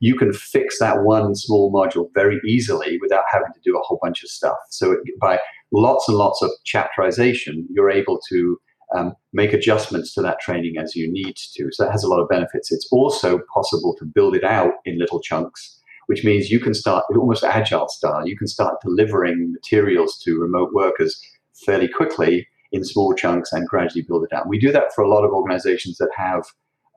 you 0.00 0.16
can 0.16 0.32
fix 0.32 0.78
that 0.78 1.02
one 1.02 1.34
small 1.34 1.72
module 1.72 2.08
very 2.14 2.40
easily 2.46 2.98
without 3.02 3.24
having 3.30 3.52
to 3.52 3.60
do 3.64 3.76
a 3.76 3.82
whole 3.82 3.98
bunch 4.00 4.22
of 4.22 4.30
stuff. 4.30 4.56
So 4.70 4.92
it, 4.92 5.00
by 5.20 5.40
lots 5.72 6.08
and 6.08 6.16
lots 6.16 6.40
of 6.40 6.50
chapterization 6.64 7.64
you're 7.70 7.90
able 7.90 8.20
to 8.28 8.60
um, 8.94 9.14
make 9.32 9.52
adjustments 9.52 10.14
to 10.14 10.22
that 10.22 10.40
training 10.40 10.76
as 10.78 10.94
you 10.94 11.10
need 11.10 11.36
to 11.36 11.68
so 11.72 11.84
that 11.84 11.92
has 11.92 12.04
a 12.04 12.08
lot 12.08 12.20
of 12.20 12.28
benefits 12.28 12.70
it's 12.70 12.88
also 12.92 13.40
possible 13.52 13.96
to 13.98 14.04
build 14.04 14.36
it 14.36 14.44
out 14.44 14.74
in 14.84 14.98
little 14.98 15.20
chunks 15.20 15.76
which 16.06 16.24
means 16.24 16.50
you 16.50 16.60
can 16.60 16.74
start 16.74 17.04
almost 17.10 17.44
agile 17.44 17.88
style. 17.88 18.26
You 18.26 18.36
can 18.36 18.46
start 18.46 18.80
delivering 18.82 19.52
materials 19.52 20.18
to 20.24 20.40
remote 20.40 20.72
workers 20.72 21.20
fairly 21.64 21.88
quickly 21.88 22.46
in 22.72 22.84
small 22.84 23.14
chunks 23.14 23.52
and 23.52 23.66
gradually 23.68 24.02
build 24.02 24.24
it 24.24 24.34
out. 24.34 24.48
We 24.48 24.58
do 24.58 24.72
that 24.72 24.94
for 24.94 25.02
a 25.02 25.08
lot 25.08 25.24
of 25.24 25.32
organizations 25.32 25.98
that 25.98 26.10
have, 26.16 26.44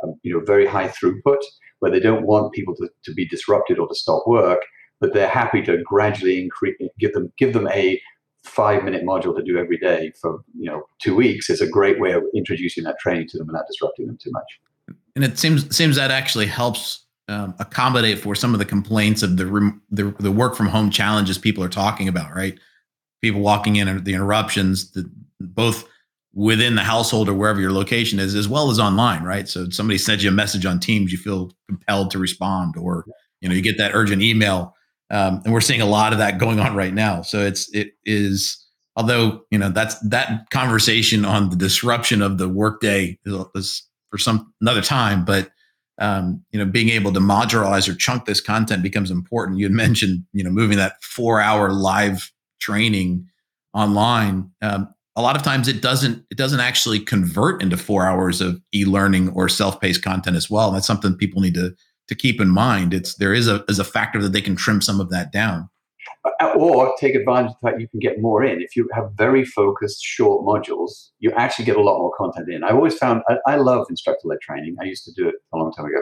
um, 0.03 0.15
you 0.23 0.33
know, 0.33 0.43
very 0.45 0.65
high 0.65 0.87
throughput, 0.87 1.41
where 1.79 1.91
they 1.91 1.99
don't 1.99 2.25
want 2.25 2.53
people 2.53 2.75
to, 2.75 2.89
to 3.05 3.13
be 3.13 3.25
disrupted 3.27 3.79
or 3.79 3.87
to 3.87 3.95
stop 3.95 4.23
work, 4.27 4.61
but 4.99 5.13
they're 5.13 5.29
happy 5.29 5.61
to 5.63 5.81
gradually 5.83 6.41
increase, 6.41 6.75
give 6.99 7.13
them, 7.13 7.31
give 7.37 7.53
them 7.53 7.67
a 7.69 8.01
five 8.49 8.83
minute 8.83 9.03
module 9.03 9.35
to 9.35 9.43
do 9.43 9.57
every 9.57 9.77
day 9.77 10.11
for 10.19 10.41
you 10.57 10.69
know 10.69 10.83
two 10.99 11.15
weeks 11.15 11.49
is 11.49 11.61
a 11.61 11.67
great 11.67 11.99
way 11.99 12.11
of 12.11 12.23
introducing 12.35 12.83
that 12.83 12.99
training 12.99 13.27
to 13.29 13.37
them 13.37 13.47
without 13.47 13.65
disrupting 13.67 14.07
them 14.07 14.17
too 14.21 14.31
much. 14.31 14.59
And 15.15 15.23
it 15.23 15.37
seems 15.37 15.75
seems 15.75 15.95
that 15.95 16.11
actually 16.11 16.47
helps 16.47 17.05
um, 17.29 17.53
accommodate 17.59 18.19
for 18.19 18.33
some 18.33 18.53
of 18.53 18.59
the 18.59 18.65
complaints 18.65 19.21
of 19.21 19.37
the, 19.37 19.71
the, 19.91 20.15
the 20.19 20.31
work 20.31 20.55
from 20.55 20.67
home 20.67 20.89
challenges 20.89 21.37
people 21.37 21.63
are 21.63 21.69
talking 21.69 22.07
about, 22.07 22.33
right? 22.33 22.59
People 23.21 23.41
walking 23.41 23.75
in, 23.75 23.87
and 23.87 24.03
the 24.03 24.13
interruptions, 24.13 24.91
the, 24.91 25.09
both 25.39 25.87
within 26.33 26.75
the 26.75 26.81
household 26.81 27.29
or 27.29 27.33
wherever 27.33 27.61
your 27.61 27.71
location 27.71 28.17
is, 28.17 28.33
as 28.33 28.47
well 28.47 28.71
as 28.71 28.79
online, 28.79 29.23
right? 29.23 29.47
So 29.47 29.69
somebody 29.69 29.99
sends 29.99 30.23
you 30.23 30.31
a 30.31 30.33
message 30.33 30.65
on 30.65 30.79
Teams, 30.79 31.11
you 31.11 31.19
feel 31.19 31.51
compelled 31.67 32.09
to 32.11 32.17
respond, 32.17 32.75
or 32.77 33.05
you 33.41 33.49
know 33.49 33.53
you 33.53 33.61
get 33.61 33.77
that 33.77 33.91
urgent 33.93 34.23
email, 34.23 34.73
um, 35.11 35.41
and 35.43 35.53
we're 35.53 35.61
seeing 35.61 35.81
a 35.81 35.85
lot 35.85 36.13
of 36.13 36.19
that 36.19 36.37
going 36.37 36.59
on 36.59 36.75
right 36.75 36.93
now. 36.93 37.21
So 37.21 37.45
it's 37.45 37.73
it 37.73 37.93
is 38.05 38.65
although 38.95 39.41
you 39.51 39.57
know 39.57 39.69
that's 39.69 39.99
that 40.07 40.49
conversation 40.51 41.25
on 41.25 41.49
the 41.49 41.55
disruption 41.55 42.21
of 42.21 42.37
the 42.37 42.49
workday 42.49 43.17
is, 43.25 43.45
is 43.55 43.83
for 44.11 44.17
some 44.17 44.53
another 44.61 44.81
time, 44.81 45.25
but 45.25 45.49
um, 45.99 46.43
you 46.51 46.59
know, 46.59 46.65
being 46.65 46.89
able 46.89 47.11
to 47.13 47.19
modularize 47.19 47.87
or 47.89 47.93
chunk 47.93 48.25
this 48.25 48.41
content 48.41 48.81
becomes 48.81 49.11
important. 49.11 49.59
You 49.59 49.65
had 49.65 49.73
mentioned, 49.73 50.23
you 50.31 50.43
know, 50.43 50.49
moving 50.49 50.77
that 50.77 51.01
four 51.03 51.41
hour 51.41 51.71
live 51.71 52.31
training 52.59 53.27
online. 53.73 54.49
Um, 54.61 54.93
a 55.15 55.21
lot 55.21 55.35
of 55.35 55.43
times 55.43 55.67
it 55.67 55.81
doesn't 55.81 56.23
it 56.31 56.37
doesn't 56.37 56.61
actually 56.61 56.99
convert 57.01 57.61
into 57.61 57.75
four 57.75 58.05
hours 58.05 58.39
of 58.39 58.61
e-learning 58.73 59.29
or 59.29 59.49
self-paced 59.49 60.01
content 60.01 60.37
as 60.37 60.49
well. 60.49 60.67
And 60.67 60.77
that's 60.77 60.87
something 60.87 61.15
people 61.15 61.41
need 61.41 61.55
to 61.55 61.75
to 62.09 62.15
keep 62.15 62.41
in 62.41 62.49
mind. 62.49 62.93
It's 62.93 63.15
there 63.15 63.33
is 63.33 63.47
a 63.47 63.63
is 63.69 63.79
a 63.79 63.83
factor 63.85 64.21
that 64.21 64.33
they 64.33 64.41
can 64.41 64.55
trim 64.55 64.81
some 64.81 64.99
of 64.99 65.09
that 65.11 65.31
down. 65.31 65.69
Uh, 66.41 66.53
or 66.57 66.93
take 66.99 67.15
advantage 67.15 67.51
of 67.51 67.57
the 67.61 67.69
fact 67.69 67.79
you 67.79 67.87
can 67.87 67.99
get 67.99 68.19
more 68.19 68.43
in. 68.43 68.61
If 68.61 68.75
you 68.75 68.89
have 68.93 69.11
very 69.15 69.45
focused, 69.45 70.03
short 70.03 70.45
modules, 70.45 71.09
you 71.19 71.31
actually 71.31 71.65
get 71.65 71.77
a 71.77 71.81
lot 71.81 71.99
more 71.99 72.11
content 72.17 72.49
in. 72.49 72.63
I 72.63 72.71
always 72.71 72.97
found 72.97 73.21
I, 73.29 73.37
I 73.53 73.55
love 73.55 73.87
instructor-led 73.89 74.41
training. 74.41 74.75
I 74.81 74.85
used 74.85 75.05
to 75.05 75.13
do 75.15 75.29
it 75.29 75.35
a 75.53 75.57
long 75.57 75.71
time 75.71 75.85
ago, 75.85 76.01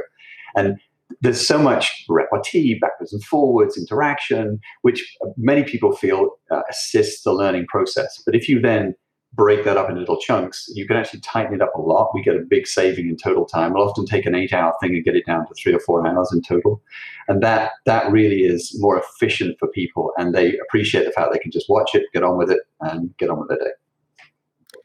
and 0.55 0.77
there's 1.21 1.45
so 1.45 1.57
much 1.57 2.05
repartee, 2.09 2.79
backwards 2.79 3.13
and 3.13 3.23
forwards, 3.23 3.77
interaction, 3.77 4.59
which 4.81 5.17
many 5.37 5.63
people 5.63 5.95
feel 5.95 6.31
uh, 6.51 6.63
assists 6.69 7.23
the 7.23 7.33
learning 7.33 7.65
process. 7.67 8.21
But 8.25 8.35
if 8.35 8.49
you 8.49 8.59
then 8.59 8.95
break 9.33 9.63
that 9.65 9.77
up 9.77 9.89
into 9.89 9.99
little 9.99 10.19
chunks, 10.19 10.69
you 10.73 10.87
can 10.87 10.97
actually 10.97 11.19
tighten 11.19 11.53
it 11.53 11.61
up 11.61 11.73
a 11.75 11.81
lot. 11.81 12.11
We 12.13 12.23
get 12.23 12.35
a 12.35 12.39
big 12.39 12.65
saving 12.65 13.07
in 13.07 13.17
total 13.17 13.45
time. 13.45 13.73
We'll 13.73 13.87
often 13.87 14.05
take 14.05 14.25
an 14.25 14.35
eight 14.35 14.53
hour 14.53 14.73
thing 14.81 14.95
and 14.95 15.03
get 15.03 15.15
it 15.15 15.25
down 15.25 15.47
to 15.47 15.53
three 15.53 15.73
or 15.73 15.79
four 15.79 16.05
hours 16.07 16.31
in 16.33 16.41
total. 16.41 16.81
And 17.27 17.43
that 17.43 17.71
that 17.85 18.11
really 18.11 18.41
is 18.41 18.75
more 18.79 18.99
efficient 18.99 19.57
for 19.59 19.67
people 19.67 20.11
and 20.17 20.33
they 20.33 20.57
appreciate 20.59 21.05
the 21.05 21.11
fact 21.11 21.31
they 21.33 21.39
can 21.39 21.51
just 21.51 21.69
watch 21.69 21.93
it, 21.93 22.03
get 22.13 22.23
on 22.23 22.37
with 22.37 22.49
it, 22.49 22.61
and 22.81 23.15
get 23.17 23.29
on 23.29 23.39
with 23.39 23.49
their 23.49 23.59
day. 23.59 23.71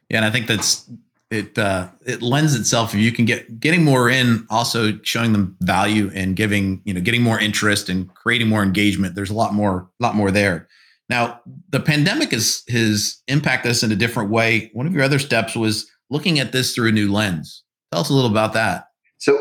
Yeah, 0.09 0.17
and 0.17 0.25
I 0.25 0.29
think 0.29 0.47
that's 0.47 0.89
it 1.33 1.57
uh, 1.57 1.89
it 2.05 2.21
lends 2.21 2.55
itself 2.55 2.93
if 2.93 2.99
you 2.99 3.11
can 3.11 3.25
get 3.25 3.59
getting 3.59 3.83
more 3.83 4.09
in 4.09 4.45
also 4.49 4.99
showing 5.01 5.33
them 5.33 5.57
value 5.61 6.11
and 6.13 6.35
giving 6.35 6.81
you 6.85 6.93
know 6.93 7.01
getting 7.01 7.23
more 7.23 7.39
interest 7.39 7.89
and 7.89 8.13
creating 8.13 8.47
more 8.47 8.61
engagement 8.61 9.15
there's 9.15 9.31
a 9.31 9.33
lot 9.33 9.53
more 9.53 9.89
a 9.99 10.03
lot 10.03 10.15
more 10.15 10.29
there 10.29 10.67
now, 11.09 11.41
the 11.69 11.79
pandemic 11.79 12.31
has 12.31 12.63
has 12.69 13.21
impacted 13.27 13.71
us 13.71 13.83
in 13.83 13.91
a 13.91 13.95
different 13.95 14.29
way. 14.29 14.69
One 14.73 14.87
of 14.87 14.93
your 14.93 15.03
other 15.03 15.19
steps 15.19 15.55
was 15.55 15.89
looking 16.09 16.39
at 16.39 16.51
this 16.51 16.73
through 16.73 16.89
a 16.89 16.91
new 16.91 17.11
lens. 17.11 17.63
Tell 17.91 18.01
us 18.01 18.09
a 18.09 18.13
little 18.13 18.31
about 18.31 18.53
that. 18.53 18.85
So 19.17 19.37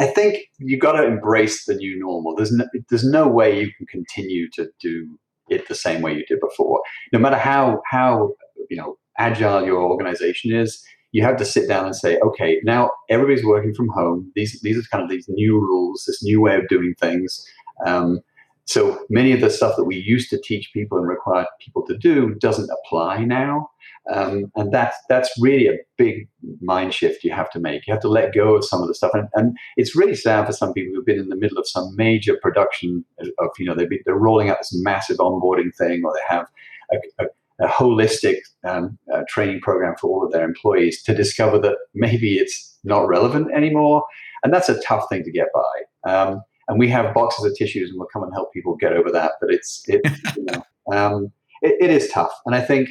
I 0.00 0.06
think 0.06 0.38
you 0.58 0.78
got 0.78 0.92
to 0.92 1.06
embrace 1.06 1.66
the 1.66 1.74
new 1.74 1.98
normal. 1.98 2.34
There's 2.36 2.52
no, 2.52 2.66
there's 2.88 3.04
no 3.04 3.28
way 3.28 3.60
you 3.60 3.70
can 3.76 3.86
continue 3.86 4.48
to 4.52 4.68
do 4.80 5.18
it 5.48 5.68
the 5.68 5.74
same 5.74 6.00
way 6.00 6.14
you 6.14 6.24
did 6.26 6.40
before. 6.40 6.80
No 7.12 7.18
matter 7.18 7.36
how 7.36 7.82
how 7.90 8.34
you 8.70 8.76
know 8.76 8.98
agile 9.18 9.64
your 9.64 9.82
organization 9.82 10.54
is, 10.54 10.82
you 11.12 11.22
have 11.22 11.36
to 11.38 11.44
sit 11.44 11.68
down 11.68 11.86
and 11.86 11.96
say, 11.96 12.18
okay, 12.18 12.60
now 12.64 12.90
everybody's 13.08 13.44
working 13.44 13.74
from 13.74 13.88
home. 13.88 14.30
These 14.34 14.60
these 14.60 14.78
are 14.78 14.88
kind 14.90 15.02
of 15.02 15.10
these 15.10 15.28
new 15.28 15.58
rules, 15.58 16.04
this 16.06 16.22
new 16.22 16.40
way 16.40 16.56
of 16.56 16.68
doing 16.68 16.94
things. 16.98 17.44
Um, 17.86 18.20
so 18.66 18.98
many 19.08 19.32
of 19.32 19.40
the 19.40 19.48
stuff 19.48 19.76
that 19.76 19.84
we 19.84 19.96
used 19.96 20.28
to 20.30 20.40
teach 20.40 20.72
people 20.72 20.98
and 20.98 21.06
require 21.06 21.46
people 21.60 21.86
to 21.86 21.96
do 21.96 22.34
doesn't 22.34 22.70
apply 22.70 23.24
now. 23.24 23.70
Um, 24.12 24.52
and 24.54 24.72
that's 24.72 24.96
that's 25.08 25.30
really 25.40 25.66
a 25.66 25.78
big 25.96 26.28
mind 26.60 26.94
shift 26.94 27.24
you 27.24 27.32
have 27.32 27.50
to 27.50 27.58
make. 27.58 27.86
You 27.86 27.92
have 27.92 28.02
to 28.02 28.08
let 28.08 28.34
go 28.34 28.54
of 28.54 28.64
some 28.64 28.80
of 28.80 28.86
the 28.88 28.94
stuff, 28.94 29.10
and, 29.14 29.28
and 29.34 29.56
it's 29.76 29.96
really 29.96 30.14
sad 30.14 30.46
for 30.46 30.52
some 30.52 30.72
people 30.72 30.94
who've 30.94 31.04
been 31.04 31.18
in 31.18 31.28
the 31.28 31.36
middle 31.36 31.58
of 31.58 31.66
some 31.66 31.94
major 31.96 32.38
production 32.40 33.04
of 33.18 33.48
you 33.58 33.66
know 33.66 33.74
they 33.74 33.88
they're 34.04 34.14
rolling 34.14 34.48
out 34.48 34.58
this 34.58 34.74
massive 34.74 35.16
onboarding 35.16 35.74
thing, 35.76 36.02
or 36.04 36.12
they 36.12 36.34
have 36.34 36.46
a, 36.92 37.24
a, 37.24 37.66
a 37.66 37.68
holistic 37.68 38.36
um, 38.64 38.96
uh, 39.12 39.22
training 39.28 39.60
program 39.60 39.94
for 40.00 40.08
all 40.08 40.24
of 40.24 40.30
their 40.30 40.44
employees 40.44 41.02
to 41.02 41.12
discover 41.12 41.58
that 41.58 41.76
maybe 41.94 42.36
it's 42.36 42.78
not 42.84 43.08
relevant 43.08 43.52
anymore, 43.52 44.04
and 44.44 44.54
that's 44.54 44.68
a 44.68 44.80
tough 44.82 45.04
thing 45.08 45.24
to 45.24 45.32
get 45.32 45.48
by. 45.52 46.12
Um, 46.12 46.42
and 46.68 46.78
we 46.78 46.88
have 46.88 47.14
boxes 47.14 47.44
of 47.44 47.56
tissues 47.56 47.90
and 47.90 47.98
we'll 47.98 48.08
come 48.12 48.22
and 48.22 48.32
help 48.32 48.52
people 48.52 48.76
get 48.76 48.92
over 48.92 49.10
that 49.10 49.32
but 49.40 49.50
it's 49.50 49.82
it, 49.86 50.00
you 50.36 50.44
know, 50.44 50.62
um, 50.92 51.32
it, 51.62 51.76
it 51.80 51.90
is 51.90 52.08
tough. 52.08 52.32
And 52.46 52.54
i 52.54 52.60
think 52.60 52.90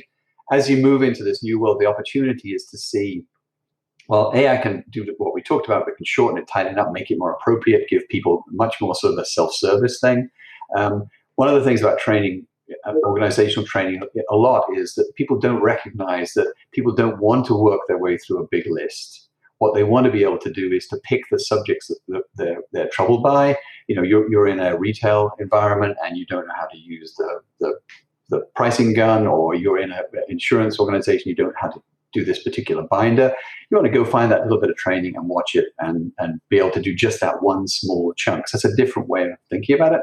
as 0.52 0.70
you 0.70 0.78
move 0.78 1.02
into 1.02 1.24
this 1.24 1.44
new 1.44 1.60
world 1.60 1.80
the 1.80 1.86
opportunity 1.86 2.50
is 2.50 2.66
to 2.66 2.78
see 2.78 3.24
well 4.08 4.32
ai 4.36 4.58
can 4.58 4.84
do 4.90 5.06
what 5.18 5.34
we 5.34 5.42
talked 5.42 5.66
about 5.66 5.86
but 5.86 5.96
can 5.98 6.06
shorten 6.06 6.40
it 6.40 6.48
tighten 6.48 6.74
it 6.74 6.80
up 6.80 6.92
make 6.92 7.10
it 7.10 7.18
more 7.18 7.34
appropriate 7.34 7.90
give 7.90 8.08
people 8.10 8.44
much 8.52 8.76
more 8.80 8.96
sort 8.96 9.14
of 9.14 9.20
a 9.20 9.26
self-service 9.26 10.00
thing. 10.00 10.30
Um, 10.76 11.10
one 11.36 11.48
of 11.48 11.56
the 11.56 11.64
things 11.64 11.82
about 11.82 12.00
training 12.00 12.48
uh, 12.86 12.94
organizational 13.06 13.66
training 13.68 14.02
a 14.32 14.36
lot 14.36 14.66
is 14.76 14.96
that 14.96 15.12
people 15.16 15.38
don't 15.40 15.62
recognize 15.62 16.34
that 16.34 16.52
people 16.72 16.92
don't 16.92 17.20
want 17.20 17.46
to 17.46 17.54
work 17.54 17.82
their 17.88 18.00
way 18.00 18.18
through 18.18 18.42
a 18.42 18.48
big 18.50 18.66
list 18.68 19.25
what 19.66 19.74
they 19.74 19.84
want 19.84 20.06
to 20.06 20.12
be 20.12 20.24
able 20.24 20.38
to 20.38 20.52
do 20.52 20.72
is 20.72 20.88
to 20.88 20.98
pick 21.04 21.22
the 21.32 21.40
subjects 21.40 21.92
that 22.08 22.24
they're, 22.36 22.62
they're 22.72 22.90
troubled 22.90 23.24
by. 23.24 23.58
You 23.88 23.96
know, 23.96 24.04
you're, 24.04 24.30
you're 24.30 24.48
in 24.48 24.60
a 24.60 24.78
retail 24.78 25.32
environment 25.40 25.98
and 26.06 26.16
you 26.18 26.26
don't 26.28 26.46
know 26.48 26.54
how 26.56 26.68
to 26.68 26.78
use 26.78 27.16
the, 27.16 27.40
the, 27.60 27.74
the 28.30 28.42
pricing 28.56 28.94
gun, 28.94 29.26
or 29.26 29.56
you're 29.56 29.80
in 29.80 29.92
an 29.92 30.04
insurance 30.30 30.80
organization, 30.80 31.30
you 31.30 31.36
don't 31.36 31.48
know 31.48 31.62
how 31.62 31.70
to 31.70 31.82
do 32.16 32.26
this 32.26 32.42
particular 32.42 32.84
binder. 32.90 33.34
You 33.70 33.78
want 33.78 33.86
to 33.86 33.94
go 33.94 34.06
find 34.06 34.32
that 34.32 34.44
little 34.44 34.60
bit 34.60 34.70
of 34.70 34.78
training 34.78 35.16
and 35.16 35.28
watch 35.28 35.56
it 35.56 35.66
and, 35.80 36.12
and 36.18 36.40
be 36.50 36.58
able 36.58 36.72
to 36.72 36.82
do 36.82 36.96
just 36.96 37.20
that 37.22 37.42
one 37.42 37.68
small 37.68 38.14
chunk. 38.16 38.48
So 38.48 38.58
that's 38.58 38.74
a 38.74 38.76
different 38.76 39.10
way 39.10 39.24
of 39.24 39.38
thinking 39.50 39.76
about 39.76 39.94
it. 39.94 40.02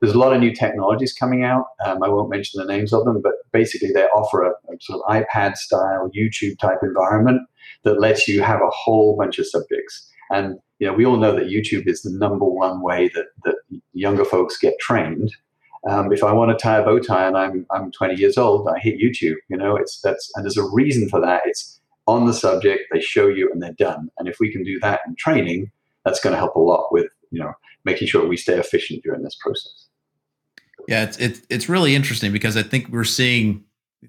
There's 0.00 0.14
a 0.14 0.18
lot 0.18 0.32
of 0.32 0.40
new 0.40 0.52
technologies 0.52 1.12
coming 1.12 1.44
out. 1.44 1.66
Um, 1.84 2.02
I 2.02 2.08
won't 2.08 2.30
mention 2.30 2.60
the 2.60 2.70
names 2.70 2.92
of 2.92 3.04
them, 3.04 3.20
but 3.22 3.34
basically 3.52 3.92
they 3.92 4.04
offer 4.06 4.42
a, 4.42 4.50
a 4.50 4.76
sort 4.80 5.00
of 5.00 5.22
iPad 5.22 5.56
style, 5.56 6.10
YouTube 6.16 6.58
type 6.58 6.78
environment 6.82 7.42
that 7.84 8.00
lets 8.00 8.26
you 8.26 8.42
have 8.42 8.60
a 8.60 8.70
whole 8.70 9.16
bunch 9.16 9.38
of 9.38 9.46
subjects. 9.46 10.10
And 10.30 10.56
you 10.78 10.88
know, 10.88 10.94
we 10.94 11.06
all 11.06 11.18
know 11.18 11.32
that 11.36 11.46
YouTube 11.46 11.86
is 11.86 12.02
the 12.02 12.10
number 12.10 12.44
one 12.44 12.82
way 12.82 13.08
that 13.14 13.26
that 13.44 13.54
younger 13.92 14.24
folks 14.24 14.58
get 14.58 14.74
trained. 14.80 15.32
Um, 15.88 16.12
if 16.12 16.22
I 16.22 16.32
want 16.32 16.56
to 16.56 16.62
tie 16.62 16.78
a 16.78 16.84
bow 16.84 17.00
tie 17.00 17.26
and 17.26 17.36
I'm 17.36 17.66
I'm 17.70 17.90
20 17.90 18.14
years 18.14 18.38
old, 18.38 18.68
I 18.68 18.78
hit 18.78 19.00
YouTube. 19.00 19.36
You 19.48 19.56
know, 19.56 19.76
it's 19.76 20.00
that's 20.00 20.30
and 20.34 20.44
there's 20.44 20.56
a 20.56 20.68
reason 20.72 21.08
for 21.08 21.20
that. 21.20 21.42
It's 21.44 21.80
on 22.06 22.26
the 22.26 22.34
subject, 22.34 22.82
they 22.92 23.00
show 23.00 23.28
you, 23.28 23.50
and 23.52 23.62
they're 23.62 23.72
done. 23.72 24.10
And 24.18 24.28
if 24.28 24.38
we 24.40 24.50
can 24.50 24.64
do 24.64 24.78
that 24.80 25.00
in 25.06 25.14
training, 25.16 25.70
that's 26.04 26.20
going 26.20 26.32
to 26.32 26.38
help 26.38 26.54
a 26.56 26.60
lot 26.60 26.92
with 26.92 27.06
you 27.30 27.40
know 27.40 27.52
making 27.84 28.08
sure 28.08 28.26
we 28.26 28.36
stay 28.36 28.58
efficient 28.58 29.02
during 29.02 29.22
this 29.22 29.36
process. 29.40 29.86
Yeah, 30.88 31.04
it's 31.04 31.18
it's 31.18 31.42
it's 31.48 31.68
really 31.68 31.94
interesting 31.94 32.32
because 32.32 32.56
I 32.56 32.62
think 32.62 32.88
we're 32.88 33.04
seeing 33.04 33.64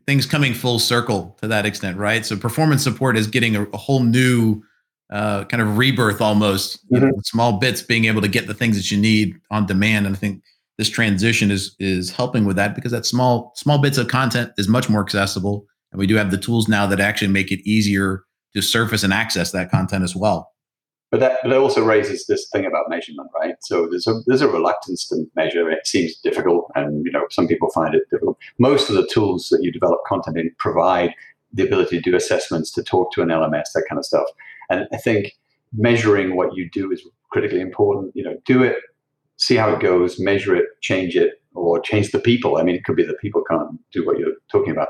things 0.06 0.26
coming 0.26 0.54
full 0.54 0.80
circle 0.80 1.38
to 1.42 1.48
that 1.48 1.66
extent, 1.66 1.98
right? 1.98 2.26
So 2.26 2.36
performance 2.36 2.84
support 2.84 3.18
is 3.18 3.28
getting 3.28 3.56
a, 3.56 3.64
a 3.66 3.78
whole 3.78 4.04
new 4.04 4.64
uh, 5.12 5.46
kind 5.46 5.62
of 5.62 5.78
rebirth 5.78 6.22
almost. 6.22 6.86
Mm-hmm. 6.86 6.96
You 6.96 7.02
know, 7.02 7.22
small 7.24 7.54
bits 7.60 7.82
being 7.82 8.06
able 8.06 8.22
to 8.22 8.28
get 8.28 8.48
the 8.48 8.54
things 8.54 8.76
that 8.78 8.92
you 8.92 8.98
need 8.98 9.40
on 9.52 9.66
demand, 9.66 10.06
and 10.06 10.16
I 10.16 10.20
think 10.20 10.44
this 10.78 10.90
transition 10.90 11.52
is 11.52 11.76
is 11.80 12.12
helping 12.12 12.46
with 12.46 12.56
that 12.56 12.76
because 12.76 12.92
that 12.92 13.06
small 13.06 13.52
small 13.56 13.80
bits 13.80 13.98
of 13.98 14.08
content 14.08 14.52
is 14.58 14.68
much 14.68 14.90
more 14.90 15.02
accessible, 15.02 15.66
and 15.92 16.00
we 16.00 16.08
do 16.08 16.16
have 16.16 16.32
the 16.32 16.38
tools 16.38 16.68
now 16.68 16.86
that 16.88 17.00
actually 17.00 17.30
make 17.30 17.52
it 17.52 17.60
easier 17.68 18.24
to 18.54 18.62
surface 18.62 19.04
and 19.04 19.14
access 19.14 19.52
that 19.52 19.72
content 19.72 20.04
as 20.04 20.16
well 20.16 20.54
but 21.14 21.20
that 21.20 21.38
but 21.44 21.52
it 21.52 21.58
also 21.58 21.86
raises 21.86 22.26
this 22.26 22.50
thing 22.50 22.66
about 22.66 22.90
measurement, 22.90 23.30
right? 23.40 23.54
So 23.60 23.88
there's 23.88 24.08
a 24.08 24.16
there's 24.26 24.42
a 24.42 24.48
reluctance 24.48 25.08
to 25.10 25.24
measure. 25.36 25.70
It 25.70 25.86
seems 25.86 26.16
difficult, 26.16 26.72
and 26.74 27.06
you 27.06 27.12
know 27.12 27.28
some 27.30 27.48
people 27.48 27.70
find 27.70 27.94
it 27.94 28.02
difficult. 28.10 28.40
Most 28.58 28.90
of 28.90 28.96
the 28.96 29.06
tools 29.06 29.50
that 29.50 29.60
you 29.62 29.72
develop 29.72 30.00
content 30.08 30.40
in 30.40 30.50
provide 30.58 31.14
the 31.54 31.68
ability 31.68 31.98
to 31.98 32.10
do 32.10 32.16
assessments, 32.16 32.72
to 32.72 32.82
talk 32.82 33.14
to 33.14 33.22
an 33.22 33.28
LMS, 33.28 33.74
that 33.76 33.86
kind 33.88 34.00
of 34.00 34.06
stuff. 34.06 34.26
And 34.72 34.88
I 34.92 34.98
think 34.98 35.34
measuring 35.72 36.36
what 36.36 36.56
you 36.56 36.68
do 36.68 36.92
is 36.92 37.08
critically 37.30 37.62
important. 37.62 38.12
You 38.16 38.24
know, 38.24 38.36
do 38.44 38.64
it, 38.64 38.78
see 39.44 39.56
how 39.56 39.74
it 39.74 39.82
goes, 39.82 40.20
measure 40.20 40.56
it, 40.56 40.66
change 40.82 41.16
it, 41.16 41.42
or 41.54 41.80
change 41.80 42.12
the 42.12 42.20
people. 42.20 42.58
I 42.58 42.64
mean, 42.64 42.76
it 42.76 42.84
could 42.84 42.96
be 42.96 43.04
that 43.04 43.20
people 43.20 43.44
can't 43.50 43.80
do 43.92 44.06
what 44.06 44.18
you're 44.18 44.34
talking 44.52 44.72
about. 44.72 44.88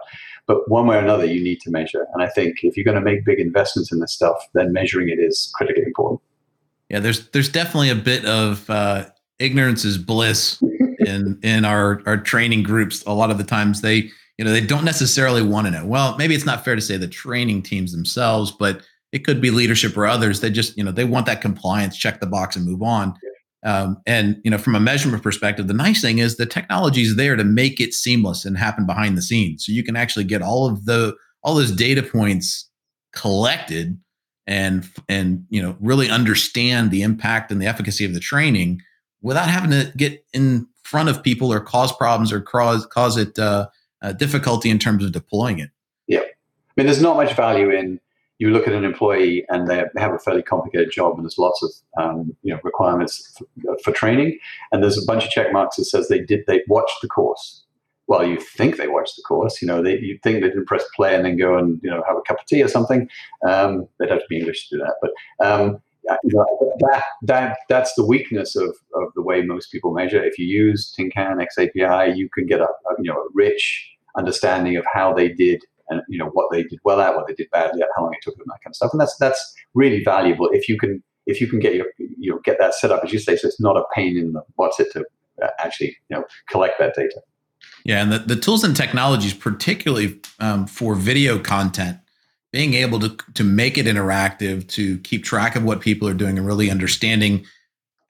But 0.47 0.69
one 0.69 0.87
way 0.87 0.97
or 0.97 0.99
another, 0.99 1.25
you 1.25 1.41
need 1.43 1.59
to 1.61 1.71
measure. 1.71 2.05
And 2.13 2.23
I 2.23 2.29
think 2.29 2.63
if 2.63 2.77
you're 2.77 2.83
going 2.83 2.95
to 2.95 3.01
make 3.01 3.25
big 3.25 3.39
investments 3.39 3.91
in 3.91 3.99
this 3.99 4.13
stuff, 4.13 4.37
then 4.53 4.73
measuring 4.73 5.09
it 5.09 5.19
is 5.19 5.51
critically 5.55 5.83
important. 5.83 6.21
Yeah, 6.89 6.99
there's 6.99 7.29
there's 7.29 7.49
definitely 7.49 7.89
a 7.89 7.95
bit 7.95 8.25
of 8.25 8.69
uh, 8.69 9.05
ignorance 9.39 9.85
is 9.85 9.97
bliss 9.97 10.61
in 10.99 11.39
in 11.41 11.65
our 11.65 12.01
our 12.05 12.17
training 12.17 12.63
groups. 12.63 13.03
A 13.05 13.13
lot 13.13 13.31
of 13.31 13.37
the 13.37 13.43
times 13.43 13.81
they 13.81 14.09
you 14.37 14.45
know 14.45 14.51
they 14.51 14.65
don't 14.65 14.85
necessarily 14.85 15.41
want 15.41 15.65
to 15.65 15.71
know. 15.71 15.85
Well, 15.85 16.15
maybe 16.17 16.35
it's 16.35 16.45
not 16.45 16.63
fair 16.63 16.75
to 16.75 16.81
say 16.81 16.97
the 16.97 17.07
training 17.07 17.63
teams 17.63 17.93
themselves, 17.93 18.51
but 18.51 18.81
it 19.11 19.19
could 19.19 19.39
be 19.39 19.49
leadership 19.49 19.95
or 19.97 20.05
others. 20.05 20.41
They 20.41 20.49
just 20.49 20.77
you 20.77 20.83
know 20.83 20.91
they 20.91 21.05
want 21.05 21.25
that 21.27 21.41
compliance, 21.41 21.97
check 21.97 22.19
the 22.19 22.27
box, 22.27 22.55
and 22.55 22.65
move 22.65 22.83
on. 22.83 23.17
Yeah. 23.23 23.29
Um, 23.63 24.01
and 24.05 24.39
you 24.43 24.51
know, 24.51 24.57
from 24.57 24.75
a 24.75 24.79
measurement 24.79 25.23
perspective, 25.23 25.67
the 25.67 25.73
nice 25.73 26.01
thing 26.01 26.17
is 26.17 26.35
the 26.35 26.45
technology 26.45 27.01
is 27.01 27.15
there 27.15 27.35
to 27.35 27.43
make 27.43 27.79
it 27.79 27.93
seamless 27.93 28.45
and 28.45 28.57
happen 28.57 28.85
behind 28.85 29.17
the 29.17 29.21
scenes. 29.21 29.65
So 29.65 29.71
you 29.71 29.83
can 29.83 29.95
actually 29.95 30.25
get 30.25 30.41
all 30.41 30.67
of 30.67 30.85
the 30.85 31.15
all 31.43 31.55
those 31.55 31.71
data 31.71 32.03
points 32.03 32.69
collected 33.13 33.97
and 34.47 34.89
and 35.07 35.45
you 35.49 35.61
know 35.61 35.77
really 35.79 36.09
understand 36.09 36.91
the 36.91 37.03
impact 37.03 37.51
and 37.51 37.61
the 37.61 37.65
efficacy 37.65 38.03
of 38.03 38.13
the 38.13 38.19
training 38.19 38.81
without 39.21 39.47
having 39.47 39.71
to 39.71 39.91
get 39.95 40.25
in 40.33 40.67
front 40.83 41.07
of 41.07 41.23
people 41.23 41.51
or 41.51 41.61
cause 41.61 41.95
problems 41.95 42.31
or 42.31 42.41
cause 42.41 42.85
cause 42.87 43.15
it 43.15 43.39
uh, 43.39 43.67
uh, 44.01 44.11
difficulty 44.11 44.69
in 44.69 44.79
terms 44.79 45.05
of 45.05 45.13
deploying 45.13 45.59
it. 45.59 45.69
Yeah, 46.07 46.19
I 46.19 46.23
mean, 46.75 46.87
there's 46.87 47.01
not 47.01 47.15
much 47.15 47.33
value 47.33 47.69
in 47.69 48.01
you 48.39 48.49
look 48.49 48.67
at 48.67 48.73
an 48.73 48.83
employee 48.83 49.45
and 49.49 49.67
they 49.67 49.83
have 49.97 50.13
a 50.13 50.19
fairly 50.19 50.41
complicated 50.41 50.91
job 50.91 51.15
and 51.15 51.23
there's 51.23 51.37
lots 51.37 51.63
of 51.63 52.03
um, 52.03 52.35
you 52.43 52.53
know 52.53 52.59
requirements 52.63 53.37
for, 53.37 53.77
for, 53.83 53.91
training. 53.91 54.37
And 54.71 54.81
there's 54.81 55.01
a 55.01 55.05
bunch 55.05 55.23
of 55.25 55.29
check 55.29 55.53
marks 55.53 55.77
that 55.77 55.85
says 55.85 56.07
they 56.07 56.19
did 56.19 56.41
they 56.47 56.61
watched 56.67 57.01
the 57.01 57.07
course. 57.07 57.63
Well 58.07 58.27
you 58.27 58.39
think 58.39 58.77
they 58.77 58.87
watched 58.87 59.15
the 59.15 59.23
course 59.23 59.61
you 59.61 59.67
know 59.67 59.81
they 59.81 59.99
you 59.99 60.19
think 60.23 60.41
they 60.41 60.49
didn't 60.49 60.67
press 60.67 60.83
play 60.95 61.15
and 61.15 61.25
then 61.25 61.37
go 61.37 61.57
and 61.57 61.79
you 61.83 61.89
know 61.89 62.03
have 62.07 62.17
a 62.17 62.21
cup 62.21 62.39
of 62.39 62.45
tea 62.45 62.63
or 62.63 62.67
something. 62.67 63.07
Um, 63.47 63.87
they'd 63.99 64.09
have 64.09 64.19
to 64.19 64.25
be 64.29 64.37
english 64.37 64.67
to 64.69 64.77
do 64.77 64.83
that 64.83 64.95
but 65.01 65.45
um, 65.45 65.81
that, 66.03 67.03
that 67.21 67.57
that's 67.69 67.93
the 67.95 68.05
weakness 68.05 68.55
of, 68.57 68.75
of 68.95 69.13
the 69.15 69.21
way 69.21 69.41
most 69.41 69.71
people 69.71 69.93
measure. 69.93 70.21
If 70.21 70.37
you 70.37 70.45
use 70.45 70.93
tincan 70.97 71.45
xapi 71.57 72.17
you 72.17 72.29
can 72.29 72.45
get 72.45 72.59
a, 72.59 72.65
a 72.65 72.95
you 72.99 73.11
know 73.11 73.17
a 73.17 73.27
rich 73.33 73.89
understanding 74.17 74.75
of 74.75 74.85
how 74.91 75.13
they 75.13 75.29
did 75.29 75.63
and 75.89 76.01
you 76.07 76.17
know 76.17 76.29
what 76.29 76.51
they 76.51 76.63
did 76.63 76.79
well 76.83 77.01
at, 77.01 77.15
what 77.15 77.27
they 77.27 77.33
did 77.33 77.49
badly 77.51 77.81
at, 77.81 77.89
how 77.95 78.03
long 78.03 78.13
it 78.13 78.19
took 78.21 78.35
them, 78.37 78.45
that 78.47 78.59
kind 78.63 78.71
of 78.71 78.75
stuff. 78.75 78.91
And 78.91 79.01
that's 79.01 79.15
that's 79.17 79.55
really 79.73 80.03
valuable 80.03 80.49
if 80.51 80.67
you 80.69 80.77
can 80.77 81.03
if 81.25 81.39
you 81.39 81.47
can 81.47 81.59
get 81.59 81.75
your 81.75 81.87
you 81.97 82.31
know 82.31 82.39
get 82.43 82.57
that 82.59 82.73
set 82.73 82.91
up 82.91 83.03
as 83.03 83.13
you 83.13 83.19
say, 83.19 83.35
so 83.35 83.47
it's 83.47 83.61
not 83.61 83.77
a 83.77 83.83
pain 83.95 84.17
in 84.17 84.33
the 84.33 84.41
what's 84.55 84.79
it 84.79 84.91
to 84.93 85.05
uh, 85.41 85.47
actually 85.59 85.97
you 86.09 86.17
know 86.17 86.23
collect 86.49 86.79
that 86.79 86.95
data. 86.95 87.21
Yeah, 87.85 88.01
and 88.01 88.11
the, 88.11 88.19
the 88.19 88.35
tools 88.35 88.63
and 88.63 88.75
technologies, 88.75 89.33
particularly 89.33 90.19
um, 90.39 90.67
for 90.67 90.95
video 90.95 91.39
content, 91.39 91.97
being 92.51 92.73
able 92.73 92.99
to 92.99 93.17
to 93.33 93.43
make 93.43 93.77
it 93.77 93.85
interactive, 93.85 94.67
to 94.69 94.97
keep 94.99 95.23
track 95.23 95.55
of 95.55 95.63
what 95.63 95.81
people 95.81 96.07
are 96.07 96.13
doing, 96.13 96.37
and 96.37 96.47
really 96.47 96.69
understanding 96.69 97.45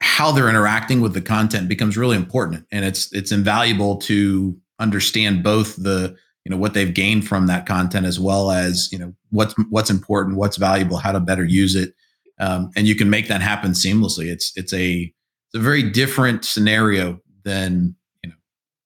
how 0.02 0.32
they're 0.32 0.50
interacting 0.50 1.00
with 1.00 1.14
the 1.14 1.22
content 1.22 1.70
becomes 1.70 1.98
really 1.98 2.18
important. 2.18 2.66
And 2.72 2.84
it's 2.86 3.12
it's 3.14 3.32
invaluable 3.32 3.98
to 3.98 4.60
understand 4.80 5.44
both 5.44 5.76
the 5.78 6.18
you 6.46 6.50
know 6.50 6.58
what 6.58 6.74
they've 6.74 6.94
gained 6.94 7.28
from 7.28 7.48
that 7.48 7.66
content 7.66 8.06
as 8.06 8.20
well 8.20 8.52
as 8.52 8.90
you 8.92 9.00
know 9.00 9.14
what's 9.32 9.56
what's 9.70 9.90
important 9.90 10.38
what's 10.38 10.58
valuable 10.58 10.98
how 10.98 11.12
to 11.12 11.20
better 11.20 11.46
use 11.46 11.76
it. 11.76 11.94
Um, 12.40 12.72
and 12.76 12.88
you 12.88 12.96
can 12.96 13.10
make 13.10 13.28
that 13.28 13.42
happen 13.42 13.72
seamlessly. 13.72 14.26
It's 14.26 14.52
it's 14.56 14.74
a 14.74 15.14
it's 15.48 15.56
a 15.56 15.60
very 15.60 15.84
different 15.84 16.44
scenario 16.44 17.20
than 17.44 17.96
you 18.24 18.30
know 18.30 18.36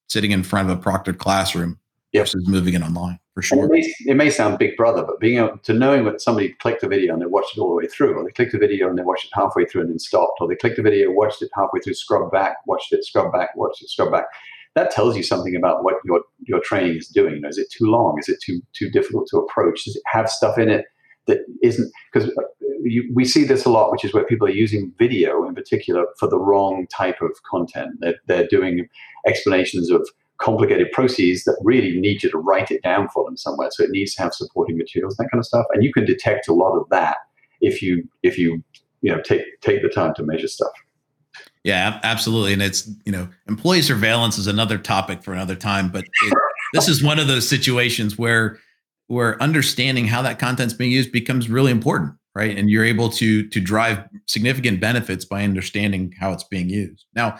sitting 0.08 0.32
in 0.32 0.44
front 0.44 0.70
of 0.70 0.78
a 0.78 0.82
proctored 0.82 1.18
classroom 1.18 1.80
yep. 2.12 2.24
versus 2.24 2.48
moving 2.48 2.74
it 2.74 2.82
online 2.82 3.20
for 3.34 3.42
sure 3.42 3.66
it 3.66 3.72
may, 3.72 3.94
it 4.06 4.16
may, 4.16 4.30
sound 4.30 4.58
big 4.58 4.76
brother 4.76 5.04
but 5.04 5.20
being 5.20 5.38
able 5.38 5.58
to 5.60 5.74
knowing 5.74 6.06
that 6.06 6.22
somebody 6.22 6.50
clicked 6.60 6.84
a 6.84 6.88
video 6.88 7.14
and 7.14 7.22
they 7.22 7.28
watched 7.28 7.56
it 7.56 7.62
all 7.62 7.70
the 7.70 7.76
way 7.76 7.88
through 7.88 8.16
or 8.16 8.24
they 8.24 8.32
clicked 8.32 8.54
a 8.54 8.58
video 8.58 8.90
and 8.90 8.98
they 8.98 9.04
watched 9.04 9.26
it 9.26 9.32
halfway 9.34 9.66
through 9.66 9.82
and 9.82 9.90
then 9.92 10.00
stopped 10.00 10.40
or 10.42 10.48
they 10.48 10.56
clicked 10.56 10.80
a 10.80 10.82
video 10.82 11.12
watched 11.12 11.42
it 11.42 11.50
halfway 11.54 11.80
through 11.80 11.94
scrubbed 11.94 12.32
back 12.32 12.58
watched 12.66 12.92
it 12.92 13.06
scrubbed 13.06 13.32
back 13.32 13.56
watched 13.56 13.82
it 13.82 13.90
scrubbed 13.90 14.12
back 14.12 14.26
that 14.78 14.92
tells 14.92 15.18
you 15.18 15.24
something 15.24 15.56
about 15.56 15.84
what 15.84 15.96
your 16.06 16.22
your 16.46 16.60
training 16.60 16.98
is 16.98 17.08
doing. 17.08 17.36
You 17.36 17.42
know, 17.42 17.50
is 17.50 17.58
it 17.58 17.72
too 17.72 17.86
long? 17.86 18.18
Is 18.20 18.30
it 18.30 18.40
too 18.44 18.62
too 18.74 18.90
difficult 18.90 19.28
to 19.32 19.38
approach? 19.38 19.86
Does 19.86 19.96
it 19.96 20.04
have 20.06 20.30
stuff 20.30 20.58
in 20.58 20.70
it 20.70 20.86
that 21.28 21.40
isn't 21.62 21.92
because 22.12 22.30
uh, 22.30 22.44
we 23.14 23.26
see 23.26 23.44
this 23.44 23.66
a 23.66 23.70
lot, 23.70 23.92
which 23.92 24.06
is 24.06 24.14
where 24.14 24.26
people 24.26 24.48
are 24.48 24.52
using 24.52 24.94
video 24.98 25.46
in 25.48 25.56
particular 25.56 26.06
for 26.20 26.28
the 26.30 26.40
wrong 26.40 26.88
type 26.88 27.22
of 27.22 27.32
content. 27.50 27.90
They're, 28.00 28.16
they're 28.28 28.48
doing 28.48 28.88
explanations 29.26 29.90
of 29.90 30.08
complicated 30.40 30.92
processes 30.92 31.44
that 31.46 31.60
really 31.64 32.00
need 32.00 32.24
you 32.24 32.30
to 32.30 32.38
write 32.38 32.72
it 32.72 32.82
down 32.84 33.10
for 33.10 33.26
them 33.26 33.36
somewhere. 33.36 33.70
So 33.72 33.84
it 33.84 33.90
needs 33.90 34.14
to 34.16 34.22
have 34.24 34.34
supporting 34.34 34.78
materials, 34.78 35.18
that 35.18 35.28
kind 35.32 35.40
of 35.40 35.46
stuff. 35.46 35.66
And 35.74 35.84
you 35.84 35.92
can 35.92 36.06
detect 36.06 36.48
a 36.48 36.54
lot 36.54 36.78
of 36.78 36.88
that 36.90 37.18
if 37.60 37.82
you 37.82 38.08
if 38.24 38.38
you 38.38 38.64
you 39.02 39.14
know 39.14 39.22
take 39.22 39.42
take 39.62 39.82
the 39.82 39.90
time 39.90 40.14
to 40.16 40.24
measure 40.24 40.48
stuff. 40.48 40.72
Yeah, 41.64 42.00
absolutely. 42.04 42.54
And 42.54 42.62
it's, 42.62 42.90
you 43.06 43.12
know, 43.12 43.28
employee 43.48 43.82
surveillance 43.82 44.38
is 44.38 44.48
another 44.48 44.78
topic 44.78 45.24
for 45.24 45.34
another 45.34 45.56
time, 45.56 45.90
but 45.90 46.06
it, 46.06 46.34
this 46.74 46.88
is 46.88 47.04
one 47.04 47.20
of 47.20 47.28
those 47.28 47.48
situations 47.48 48.18
where 48.18 48.60
where 49.08 49.42
understanding 49.42 50.06
how 50.06 50.22
that 50.22 50.38
content's 50.40 50.74
being 50.74 50.92
used 50.92 51.12
becomes 51.12 51.50
really 51.50 51.72
important, 51.72 52.14
right? 52.36 52.58
And 52.58 52.70
you're 52.70 52.86
able 52.86 53.10
to 53.12 53.48
to 53.50 53.60
drive 53.60 54.04
significant 54.26 54.80
benefits 54.80 55.26
by 55.26 55.44
understanding 55.44 56.14
how 56.20 56.34
it's 56.34 56.44
being 56.44 56.70
used. 56.70 57.06
Now, 57.14 57.38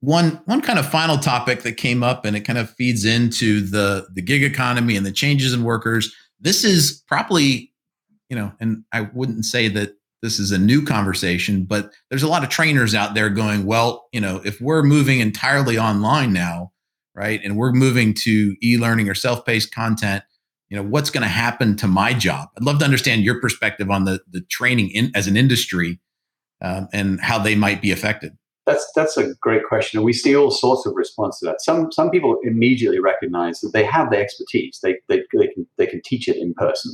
one 0.00 0.40
one 0.46 0.60
kind 0.60 0.78
of 0.78 0.88
final 0.88 1.18
topic 1.18 1.62
that 1.62 1.76
came 1.76 2.02
up 2.02 2.24
and 2.24 2.36
it 2.36 2.40
kind 2.40 2.58
of 2.58 2.70
feeds 2.70 3.04
into 3.04 3.60
the 3.60 4.06
the 4.14 4.22
gig 4.22 4.42
economy 4.42 4.96
and 4.96 5.06
the 5.06 5.12
changes 5.12 5.52
in 5.52 5.64
workers. 5.64 6.14
This 6.40 6.64
is 6.64 7.02
probably, 7.06 7.72
you 8.28 8.36
know, 8.36 8.52
and 8.58 8.84
I 8.92 9.02
wouldn't 9.02 9.44
say 9.44 9.68
that 9.68 9.94
this 10.22 10.38
is 10.38 10.52
a 10.52 10.58
new 10.58 10.84
conversation, 10.84 11.64
but 11.64 11.92
there's 12.08 12.22
a 12.22 12.28
lot 12.28 12.44
of 12.44 12.48
trainers 12.48 12.94
out 12.94 13.14
there 13.14 13.28
going, 13.28 13.66
well, 13.66 14.06
you 14.12 14.20
know, 14.20 14.40
if 14.44 14.60
we're 14.60 14.82
moving 14.82 15.20
entirely 15.20 15.76
online 15.76 16.32
now, 16.32 16.72
right, 17.14 17.40
and 17.42 17.56
we're 17.56 17.72
moving 17.72 18.14
to 18.14 18.54
e-learning 18.62 19.08
or 19.08 19.14
self-paced 19.14 19.74
content, 19.74 20.22
you 20.70 20.76
know, 20.76 20.82
what's 20.84 21.10
going 21.10 21.22
to 21.22 21.28
happen 21.28 21.76
to 21.76 21.88
my 21.88 22.14
job? 22.14 22.48
I'd 22.56 22.64
love 22.64 22.78
to 22.78 22.84
understand 22.84 23.24
your 23.24 23.40
perspective 23.40 23.90
on 23.90 24.04
the 24.04 24.20
the 24.30 24.40
training 24.42 24.90
in 24.90 25.10
as 25.14 25.26
an 25.26 25.36
industry 25.36 26.00
um, 26.62 26.88
and 26.92 27.20
how 27.20 27.38
they 27.38 27.54
might 27.54 27.82
be 27.82 27.90
affected. 27.90 28.32
That's 28.64 28.90
that's 28.94 29.16
a 29.16 29.34
great 29.40 29.64
question, 29.68 29.98
and 29.98 30.04
we 30.04 30.12
see 30.12 30.36
all 30.36 30.52
sorts 30.52 30.86
of 30.86 30.94
response 30.94 31.40
to 31.40 31.46
that. 31.46 31.60
Some 31.60 31.90
some 31.90 32.10
people 32.10 32.38
immediately 32.44 33.00
recognize 33.00 33.60
that 33.60 33.72
they 33.72 33.84
have 33.84 34.10
the 34.10 34.18
expertise; 34.18 34.78
they 34.82 34.94
they, 35.08 35.24
they 35.36 35.48
can 35.48 35.66
they 35.78 35.86
can 35.86 36.00
teach 36.04 36.28
it 36.28 36.36
in 36.36 36.54
person 36.54 36.92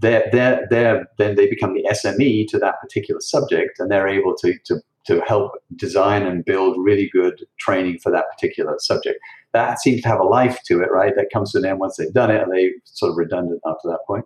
they're, 0.00 0.28
they're, 0.32 0.66
they're, 0.70 1.08
then 1.18 1.36
they 1.36 1.48
become 1.48 1.74
the 1.74 1.84
SME 1.90 2.48
to 2.48 2.58
that 2.58 2.80
particular 2.80 3.20
subject 3.20 3.78
and 3.78 3.90
they're 3.90 4.08
able 4.08 4.34
to, 4.36 4.54
to 4.64 4.80
to 5.06 5.20
help 5.26 5.52
design 5.76 6.24
and 6.24 6.44
build 6.44 6.76
really 6.78 7.08
good 7.12 7.46
training 7.58 7.98
for 7.98 8.12
that 8.12 8.26
particular 8.30 8.76
subject. 8.78 9.18
That 9.52 9.80
seems 9.80 10.02
to 10.02 10.08
have 10.08 10.20
a 10.20 10.24
life 10.24 10.60
to 10.66 10.80
it, 10.80 10.90
right? 10.92 11.14
That 11.16 11.30
comes 11.32 11.52
to 11.52 11.58
an 11.58 11.64
end 11.64 11.80
once 11.80 11.96
they've 11.96 12.12
done 12.12 12.30
it, 12.30 12.42
and 12.42 12.52
they 12.52 12.72
sort 12.84 13.10
of 13.10 13.16
redundant 13.16 13.60
after 13.66 13.88
that 13.88 14.00
point. 14.06 14.24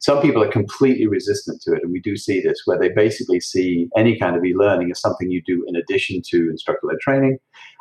Some 0.00 0.20
people 0.20 0.42
are 0.42 0.50
completely 0.50 1.06
resistant 1.06 1.62
to 1.62 1.72
it, 1.74 1.82
and 1.82 1.92
we 1.92 2.00
do 2.00 2.16
see 2.16 2.40
this 2.40 2.62
where 2.64 2.78
they 2.78 2.90
basically 2.90 3.40
see 3.40 3.88
any 3.96 4.18
kind 4.18 4.36
of 4.36 4.44
e-learning 4.44 4.90
as 4.90 5.00
something 5.00 5.30
you 5.30 5.42
do 5.46 5.64
in 5.66 5.76
addition 5.76 6.20
to 6.30 6.50
instructor-led 6.50 6.98
training, 7.00 7.38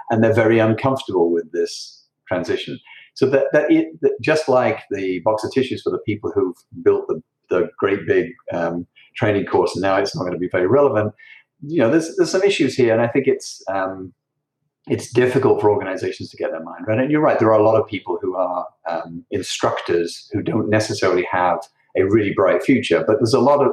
and 0.09 0.23
they're 0.23 0.33
very 0.33 0.59
uncomfortable 0.59 1.31
with 1.31 1.51
this 1.51 2.05
transition. 2.27 2.79
So 3.15 3.25
that, 3.27 3.47
that, 3.53 3.71
it, 3.71 3.87
that 4.01 4.11
just 4.21 4.47
like 4.47 4.81
the 4.91 5.19
box 5.19 5.43
of 5.43 5.51
tissues 5.51 5.81
for 5.81 5.89
the 5.89 5.99
people 6.05 6.31
who've 6.33 6.55
built 6.83 7.07
the, 7.07 7.21
the 7.49 7.69
great 7.77 8.05
big 8.07 8.31
um, 8.51 8.87
training 9.15 9.45
course, 9.45 9.75
and 9.75 9.81
now 9.81 9.97
it's 9.97 10.15
not 10.15 10.23
going 10.23 10.33
to 10.33 10.39
be 10.39 10.49
very 10.49 10.67
relevant. 10.67 11.13
You 11.61 11.79
know, 11.79 11.91
there's 11.91 12.15
there's 12.15 12.31
some 12.31 12.43
issues 12.43 12.75
here, 12.75 12.93
and 12.93 13.01
I 13.01 13.07
think 13.07 13.27
it's 13.27 13.61
um, 13.67 14.13
it's 14.87 15.11
difficult 15.11 15.61
for 15.61 15.69
organizations 15.69 16.29
to 16.29 16.37
get 16.37 16.51
their 16.51 16.63
mind 16.63 16.85
right. 16.87 16.99
And 16.99 17.11
you're 17.11 17.21
right, 17.21 17.39
there 17.39 17.51
are 17.51 17.59
a 17.59 17.63
lot 17.63 17.79
of 17.79 17.87
people 17.87 18.19
who 18.21 18.35
are 18.35 18.67
um, 18.89 19.25
instructors 19.31 20.29
who 20.31 20.43
don't 20.43 20.69
necessarily 20.69 21.27
have 21.31 21.59
a 21.97 22.03
really 22.03 22.33
bright 22.33 22.61
future. 22.61 23.03
But 23.05 23.17
there's 23.17 23.33
a 23.33 23.39
lot 23.39 23.65
of 23.65 23.71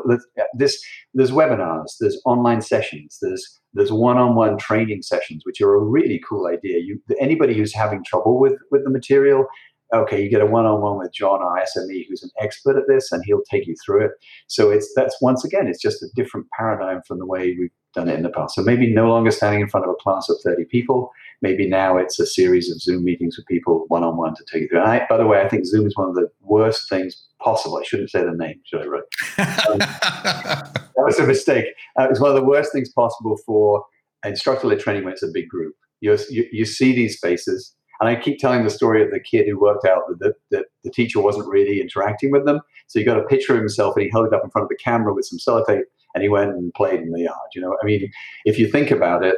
this. 0.55 0.83
There's 1.15 1.31
webinars, 1.31 1.89
there's 2.01 2.21
online 2.25 2.63
sessions, 2.63 3.19
there's 3.21 3.61
there's 3.75 3.93
one-on-one 3.93 4.59
training 4.59 5.03
sessions, 5.03 5.45
which 5.45 5.61
are 5.61 5.75
a 5.75 5.79
really 5.79 6.21
cool 6.27 6.47
idea. 6.47 6.79
You 6.79 7.01
anybody 7.21 7.55
who's 7.55 7.75
having 7.75 8.05
trouble 8.05 8.39
with 8.39 8.55
with 8.71 8.85
the 8.85 8.91
material, 8.91 9.47
okay, 9.93 10.23
you 10.23 10.31
get 10.31 10.41
a 10.41 10.47
one-on-one 10.47 10.99
with 10.99 11.13
John, 11.13 11.43
our 11.43 11.61
SME, 11.61 12.07
who's 12.09 12.23
an 12.23 12.31
expert 12.41 12.77
at 12.77 12.85
this, 12.89 13.13
and 13.13 13.23
he'll 13.25 13.43
take 13.51 13.67
you 13.67 13.75
through 13.85 14.07
it. 14.07 14.13
So 14.47 14.71
it's 14.71 14.93
that's 14.95 15.17
once 15.21 15.45
again, 15.45 15.67
it's 15.67 15.81
just 15.81 16.03
a 16.03 16.07
different 16.15 16.47
paradigm 16.57 17.03
from 17.07 17.19
the 17.19 17.27
way 17.27 17.57
we've 17.59 17.71
done 17.95 18.09
it 18.09 18.15
in 18.15 18.23
the 18.23 18.31
past. 18.31 18.55
So 18.55 18.63
maybe 18.63 18.93
no 18.93 19.09
longer 19.09 19.31
standing 19.31 19.61
in 19.61 19.69
front 19.69 19.87
of 19.87 19.91
a 19.91 20.03
class 20.03 20.29
of 20.29 20.37
30 20.43 20.65
people. 20.65 21.11
Maybe 21.43 21.69
now 21.69 21.99
it's 21.99 22.19
a 22.19 22.27
series 22.27 22.71
of 22.71 22.81
Zoom 22.81 23.05
meetings 23.05 23.37
with 23.37 23.47
people 23.47 23.85
one-on-one 23.89 24.35
to 24.37 24.45
take 24.51 24.63
you 24.63 24.69
through. 24.69 24.81
And 24.81 24.91
I, 24.91 25.07
by 25.09 25.19
the 25.19 25.27
way, 25.27 25.43
I 25.43 25.49
think 25.49 25.67
Zoom 25.67 25.87
is 25.87 25.97
one 25.97 26.09
of 26.09 26.15
the 26.15 26.29
worst 26.41 26.89
things 26.89 27.27
possible. 27.41 27.79
I 27.79 27.83
shouldn't 27.85 28.11
say 28.11 28.25
the 28.25 28.33
name, 28.33 28.61
should 28.65 28.83
I? 28.83 28.87
Right? 28.87 29.03
Um, 29.69 29.79
that 29.79 30.81
was 30.97 31.19
a 31.19 31.27
mistake. 31.27 31.67
Uh, 31.99 32.07
it's 32.11 32.21
one 32.21 32.31
of 32.31 32.37
the 32.37 32.45
worst 32.45 32.73
things 32.73 32.91
possible 32.93 33.37
for 33.45 33.85
instructor-led 34.25 34.81
training 34.81 35.05
when 35.05 35.13
it's 35.13 35.23
a 35.23 35.31
big 35.33 35.49
group. 35.49 35.75
You, 36.01 36.17
you, 36.31 36.47
you 36.53 36.65
see 36.65 36.95
these 36.95 37.19
faces, 37.19 37.75
and 38.03 38.11
I 38.11 38.21
keep 38.21 38.41
telling 38.41 38.65
the 38.65 38.71
story 38.71 39.01
of 39.01 39.13
the 39.13 39.21
kid 39.21 39.47
who 39.47 39.61
worked 39.61 39.87
out 39.87 40.03
that 40.09 40.19
the, 40.19 40.35
that 40.51 40.65
the 40.83 40.91
teacher 40.91 41.21
wasn't 41.21 41.47
really 41.47 41.81
interacting 41.81 42.33
with 42.33 42.45
them. 42.45 42.61
So 42.89 42.99
he 42.99 43.05
got 43.05 43.17
a 43.17 43.23
picture 43.23 43.53
of 43.55 43.61
himself, 43.61 43.95
and 43.95 44.05
he 44.05 44.11
held 44.11 44.27
it 44.27 44.35
up 44.35 44.43
in 44.43 44.51
front 44.51 44.65
of 44.65 44.69
the 44.69 44.77
camera 44.77 45.15
with 45.15 45.25
some 45.25 45.39
sellotape, 45.39 45.85
and 46.15 46.23
he 46.25 46.29
went 46.29 46.51
and 46.51 46.75
played 46.75 47.01
in 47.01 47.13
the 47.13 47.21
yard. 47.21 47.37
You 47.55 47.63
know, 47.63 47.77
I 47.81 47.87
mean, 47.87 48.11
if 48.45 48.59
you 48.59 48.69
think 48.69 48.91
about 48.91 49.25
it, 49.25 49.37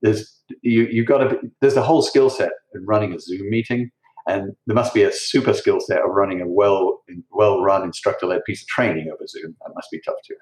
there's 0.00 0.34
you 0.62 0.86
you 0.86 1.04
got 1.04 1.18
to 1.18 1.38
there's 1.60 1.76
a 1.76 1.82
whole 1.82 2.00
skill 2.00 2.30
set 2.30 2.52
in 2.74 2.86
running 2.86 3.12
a 3.12 3.20
Zoom 3.20 3.50
meeting 3.50 3.90
and 4.28 4.54
there 4.66 4.74
must 4.74 4.94
be 4.94 5.02
a 5.02 5.12
super 5.12 5.54
skill 5.54 5.80
set 5.80 6.02
of 6.02 6.10
running 6.10 6.40
a 6.40 6.46
well 6.46 7.02
well 7.32 7.62
run 7.62 7.82
instructor 7.82 8.26
led 8.26 8.44
piece 8.44 8.62
of 8.62 8.68
training 8.68 9.10
over 9.12 9.26
Zoom. 9.26 9.56
That 9.64 9.72
must 9.74 9.90
be 9.90 10.00
tough 10.00 10.16
too. 10.24 10.36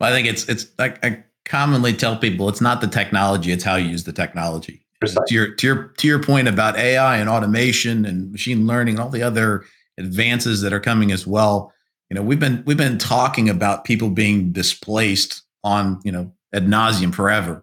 Well, 0.00 0.10
I 0.10 0.12
think 0.12 0.28
it's 0.28 0.48
it's 0.48 0.66
like 0.78 1.04
I 1.04 1.24
commonly 1.44 1.92
tell 1.92 2.16
people 2.16 2.48
it's 2.48 2.60
not 2.60 2.80
the 2.80 2.86
technology, 2.86 3.52
it's 3.52 3.64
how 3.64 3.76
you 3.76 3.88
use 3.88 4.04
the 4.04 4.12
technology. 4.12 4.83
To 5.26 5.34
your 5.34 5.54
to 5.54 5.66
your 5.66 5.84
to 5.98 6.06
your 6.06 6.22
point 6.22 6.48
about 6.48 6.76
AI 6.76 7.16
and 7.16 7.28
automation 7.28 8.04
and 8.04 8.32
machine 8.32 8.66
learning 8.66 8.94
and 8.94 9.02
all 9.02 9.10
the 9.10 9.22
other 9.22 9.64
advances 9.98 10.60
that 10.62 10.72
are 10.72 10.80
coming 10.80 11.12
as 11.12 11.26
well. 11.26 11.72
You 12.10 12.16
know, 12.16 12.22
we've 12.22 12.40
been 12.40 12.62
we've 12.66 12.76
been 12.76 12.98
talking 12.98 13.48
about 13.48 13.84
people 13.84 14.10
being 14.10 14.52
displaced 14.52 15.42
on 15.62 16.00
you 16.04 16.12
know 16.12 16.32
ad 16.54 16.66
nauseum 16.66 17.14
forever. 17.14 17.62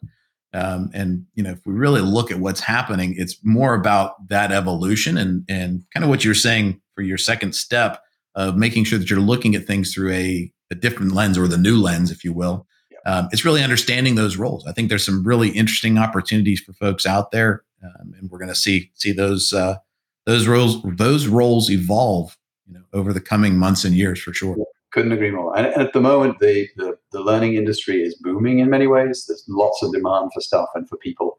Um, 0.53 0.89
and 0.93 1.25
you 1.35 1.43
know, 1.43 1.51
if 1.51 1.65
we 1.65 1.73
really 1.73 2.01
look 2.01 2.29
at 2.29 2.39
what's 2.39 2.59
happening, 2.59 3.15
it's 3.17 3.37
more 3.43 3.73
about 3.73 4.27
that 4.27 4.51
evolution 4.51 5.17
and 5.17 5.45
and 5.47 5.83
kind 5.93 6.03
of 6.03 6.09
what 6.09 6.25
you're 6.25 6.33
saying 6.33 6.81
for 6.95 7.01
your 7.01 7.17
second 7.17 7.55
step 7.55 8.01
of 8.35 8.57
making 8.57 8.83
sure 8.83 8.99
that 8.99 9.09
you're 9.09 9.19
looking 9.19 9.55
at 9.55 9.65
things 9.65 9.93
through 9.93 10.11
a, 10.11 10.51
a 10.71 10.75
different 10.75 11.11
lens 11.13 11.37
or 11.37 11.47
the 11.47 11.57
new 11.57 11.77
lens, 11.77 12.11
if 12.11 12.23
you 12.23 12.33
will. 12.33 12.65
Um, 13.05 13.29
it's 13.31 13.43
really 13.43 13.63
understanding 13.63 14.15
those 14.15 14.37
roles. 14.37 14.65
I 14.67 14.73
think 14.73 14.89
there's 14.89 15.05
some 15.05 15.23
really 15.23 15.49
interesting 15.49 15.97
opportunities 15.97 16.59
for 16.59 16.73
folks 16.73 17.05
out 17.05 17.31
there, 17.31 17.63
um, 17.83 18.13
and 18.17 18.29
we're 18.29 18.37
going 18.37 18.49
to 18.49 18.55
see 18.55 18.91
see 18.95 19.11
those 19.11 19.53
uh, 19.53 19.77
those 20.25 20.47
roles 20.47 20.81
those 20.83 21.27
roles 21.27 21.69
evolve, 21.69 22.37
you 22.67 22.73
know, 22.73 22.83
over 22.93 23.13
the 23.13 23.21
coming 23.21 23.57
months 23.57 23.83
and 23.83 23.95
years 23.95 24.21
for 24.21 24.33
sure. 24.33 24.55
Couldn't 24.91 25.13
agree 25.13 25.31
more. 25.31 25.57
And 25.57 25.67
at 25.67 25.93
the 25.93 26.01
moment, 26.01 26.39
the, 26.39 26.67
the, 26.75 26.97
the 27.13 27.21
learning 27.21 27.55
industry 27.55 28.03
is 28.03 28.13
booming 28.15 28.59
in 28.59 28.69
many 28.69 28.87
ways. 28.87 29.23
There's 29.25 29.45
lots 29.47 29.81
of 29.81 29.93
demand 29.93 30.31
for 30.33 30.41
stuff 30.41 30.67
and 30.75 30.87
for 30.89 30.97
people, 30.97 31.37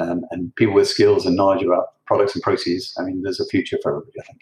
um, 0.00 0.22
and 0.30 0.54
people 0.56 0.72
with 0.72 0.88
skills 0.88 1.26
and 1.26 1.36
knowledge 1.36 1.62
about 1.62 1.88
products 2.06 2.34
and 2.34 2.42
processes. 2.42 2.94
I 2.98 3.02
mean, 3.02 3.22
there's 3.22 3.40
a 3.40 3.46
future 3.46 3.78
for 3.82 3.92
everybody. 3.92 4.20
I 4.20 4.22
think. 4.24 4.40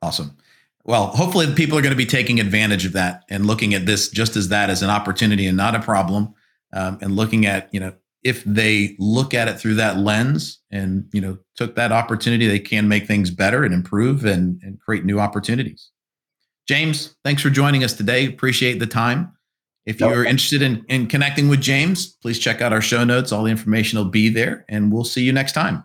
Awesome. 0.00 0.36
Well, 0.84 1.08
hopefully, 1.08 1.52
people 1.54 1.78
are 1.78 1.82
going 1.82 1.92
to 1.92 1.96
be 1.96 2.06
taking 2.06 2.40
advantage 2.40 2.84
of 2.84 2.92
that 2.92 3.22
and 3.28 3.46
looking 3.46 3.72
at 3.74 3.86
this 3.86 4.08
just 4.08 4.36
as 4.36 4.48
that 4.48 4.68
as 4.68 4.82
an 4.82 4.90
opportunity 4.90 5.46
and 5.46 5.56
not 5.56 5.74
a 5.74 5.80
problem, 5.80 6.34
um, 6.72 6.98
and 7.00 7.14
looking 7.14 7.46
at 7.46 7.72
you 7.72 7.80
know 7.80 7.92
if 8.22 8.44
they 8.44 8.96
look 8.98 9.34
at 9.34 9.48
it 9.48 9.58
through 9.58 9.74
that 9.74 9.98
lens 9.98 10.60
and 10.70 11.08
you 11.12 11.20
know 11.20 11.38
took 11.56 11.76
that 11.76 11.92
opportunity, 11.92 12.46
they 12.46 12.58
can 12.58 12.88
make 12.88 13.06
things 13.06 13.30
better 13.30 13.64
and 13.64 13.74
improve 13.74 14.24
and, 14.24 14.60
and 14.62 14.80
create 14.80 15.04
new 15.04 15.20
opportunities. 15.20 15.90
James, 16.68 17.16
thanks 17.24 17.42
for 17.42 17.50
joining 17.50 17.84
us 17.84 17.92
today. 17.92 18.26
Appreciate 18.26 18.78
the 18.78 18.86
time. 18.86 19.32
If 19.84 19.98
you're 19.98 20.24
interested 20.24 20.62
in, 20.62 20.84
in 20.88 21.08
connecting 21.08 21.48
with 21.48 21.60
James, 21.60 22.06
please 22.22 22.38
check 22.38 22.60
out 22.60 22.72
our 22.72 22.80
show 22.80 23.02
notes. 23.02 23.32
All 23.32 23.42
the 23.42 23.50
information 23.50 23.98
will 23.98 24.10
be 24.10 24.28
there, 24.28 24.64
and 24.68 24.92
we'll 24.92 25.02
see 25.02 25.22
you 25.22 25.32
next 25.32 25.52
time. 25.52 25.82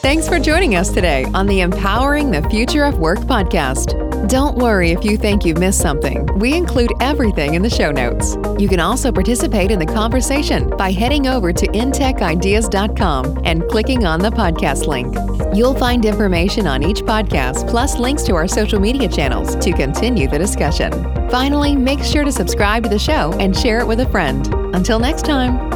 Thanks 0.00 0.26
for 0.26 0.38
joining 0.38 0.76
us 0.76 0.88
today 0.90 1.24
on 1.34 1.46
the 1.46 1.60
Empowering 1.60 2.30
the 2.30 2.40
Future 2.48 2.84
of 2.84 2.98
Work 2.98 3.18
podcast. 3.18 4.28
Don't 4.28 4.56
worry 4.56 4.92
if 4.92 5.04
you 5.04 5.18
think 5.18 5.44
you've 5.44 5.58
missed 5.58 5.82
something. 5.82 6.26
We 6.38 6.54
include 6.54 6.90
everything 7.00 7.52
in 7.52 7.60
the 7.60 7.68
show 7.68 7.90
notes. 7.90 8.34
You 8.58 8.66
can 8.66 8.80
also 8.80 9.12
participate 9.12 9.70
in 9.70 9.78
the 9.78 9.84
conversation 9.84 10.70
by 10.70 10.90
heading 10.90 11.26
over 11.26 11.52
to 11.52 11.66
intechideas.com 11.66 13.42
and 13.44 13.68
clicking 13.68 14.06
on 14.06 14.20
the 14.20 14.30
podcast 14.30 14.86
link. 14.86 15.14
You'll 15.54 15.74
find 15.74 16.06
information 16.06 16.66
on 16.66 16.82
each 16.82 17.02
podcast 17.02 17.68
plus 17.68 17.98
links 17.98 18.22
to 18.22 18.34
our 18.34 18.48
social 18.48 18.80
media 18.80 19.06
channels 19.06 19.54
to 19.56 19.70
continue 19.70 20.28
the 20.28 20.38
discussion. 20.38 20.92
Finally, 21.28 21.76
make 21.76 22.02
sure 22.02 22.24
to 22.24 22.32
subscribe 22.32 22.84
to 22.84 22.88
the 22.88 22.98
show 22.98 23.34
and 23.34 23.54
share 23.54 23.80
it 23.80 23.86
with 23.86 24.00
a 24.00 24.08
friend. 24.08 24.46
Until 24.74 24.98
next 24.98 25.26
time. 25.26 25.69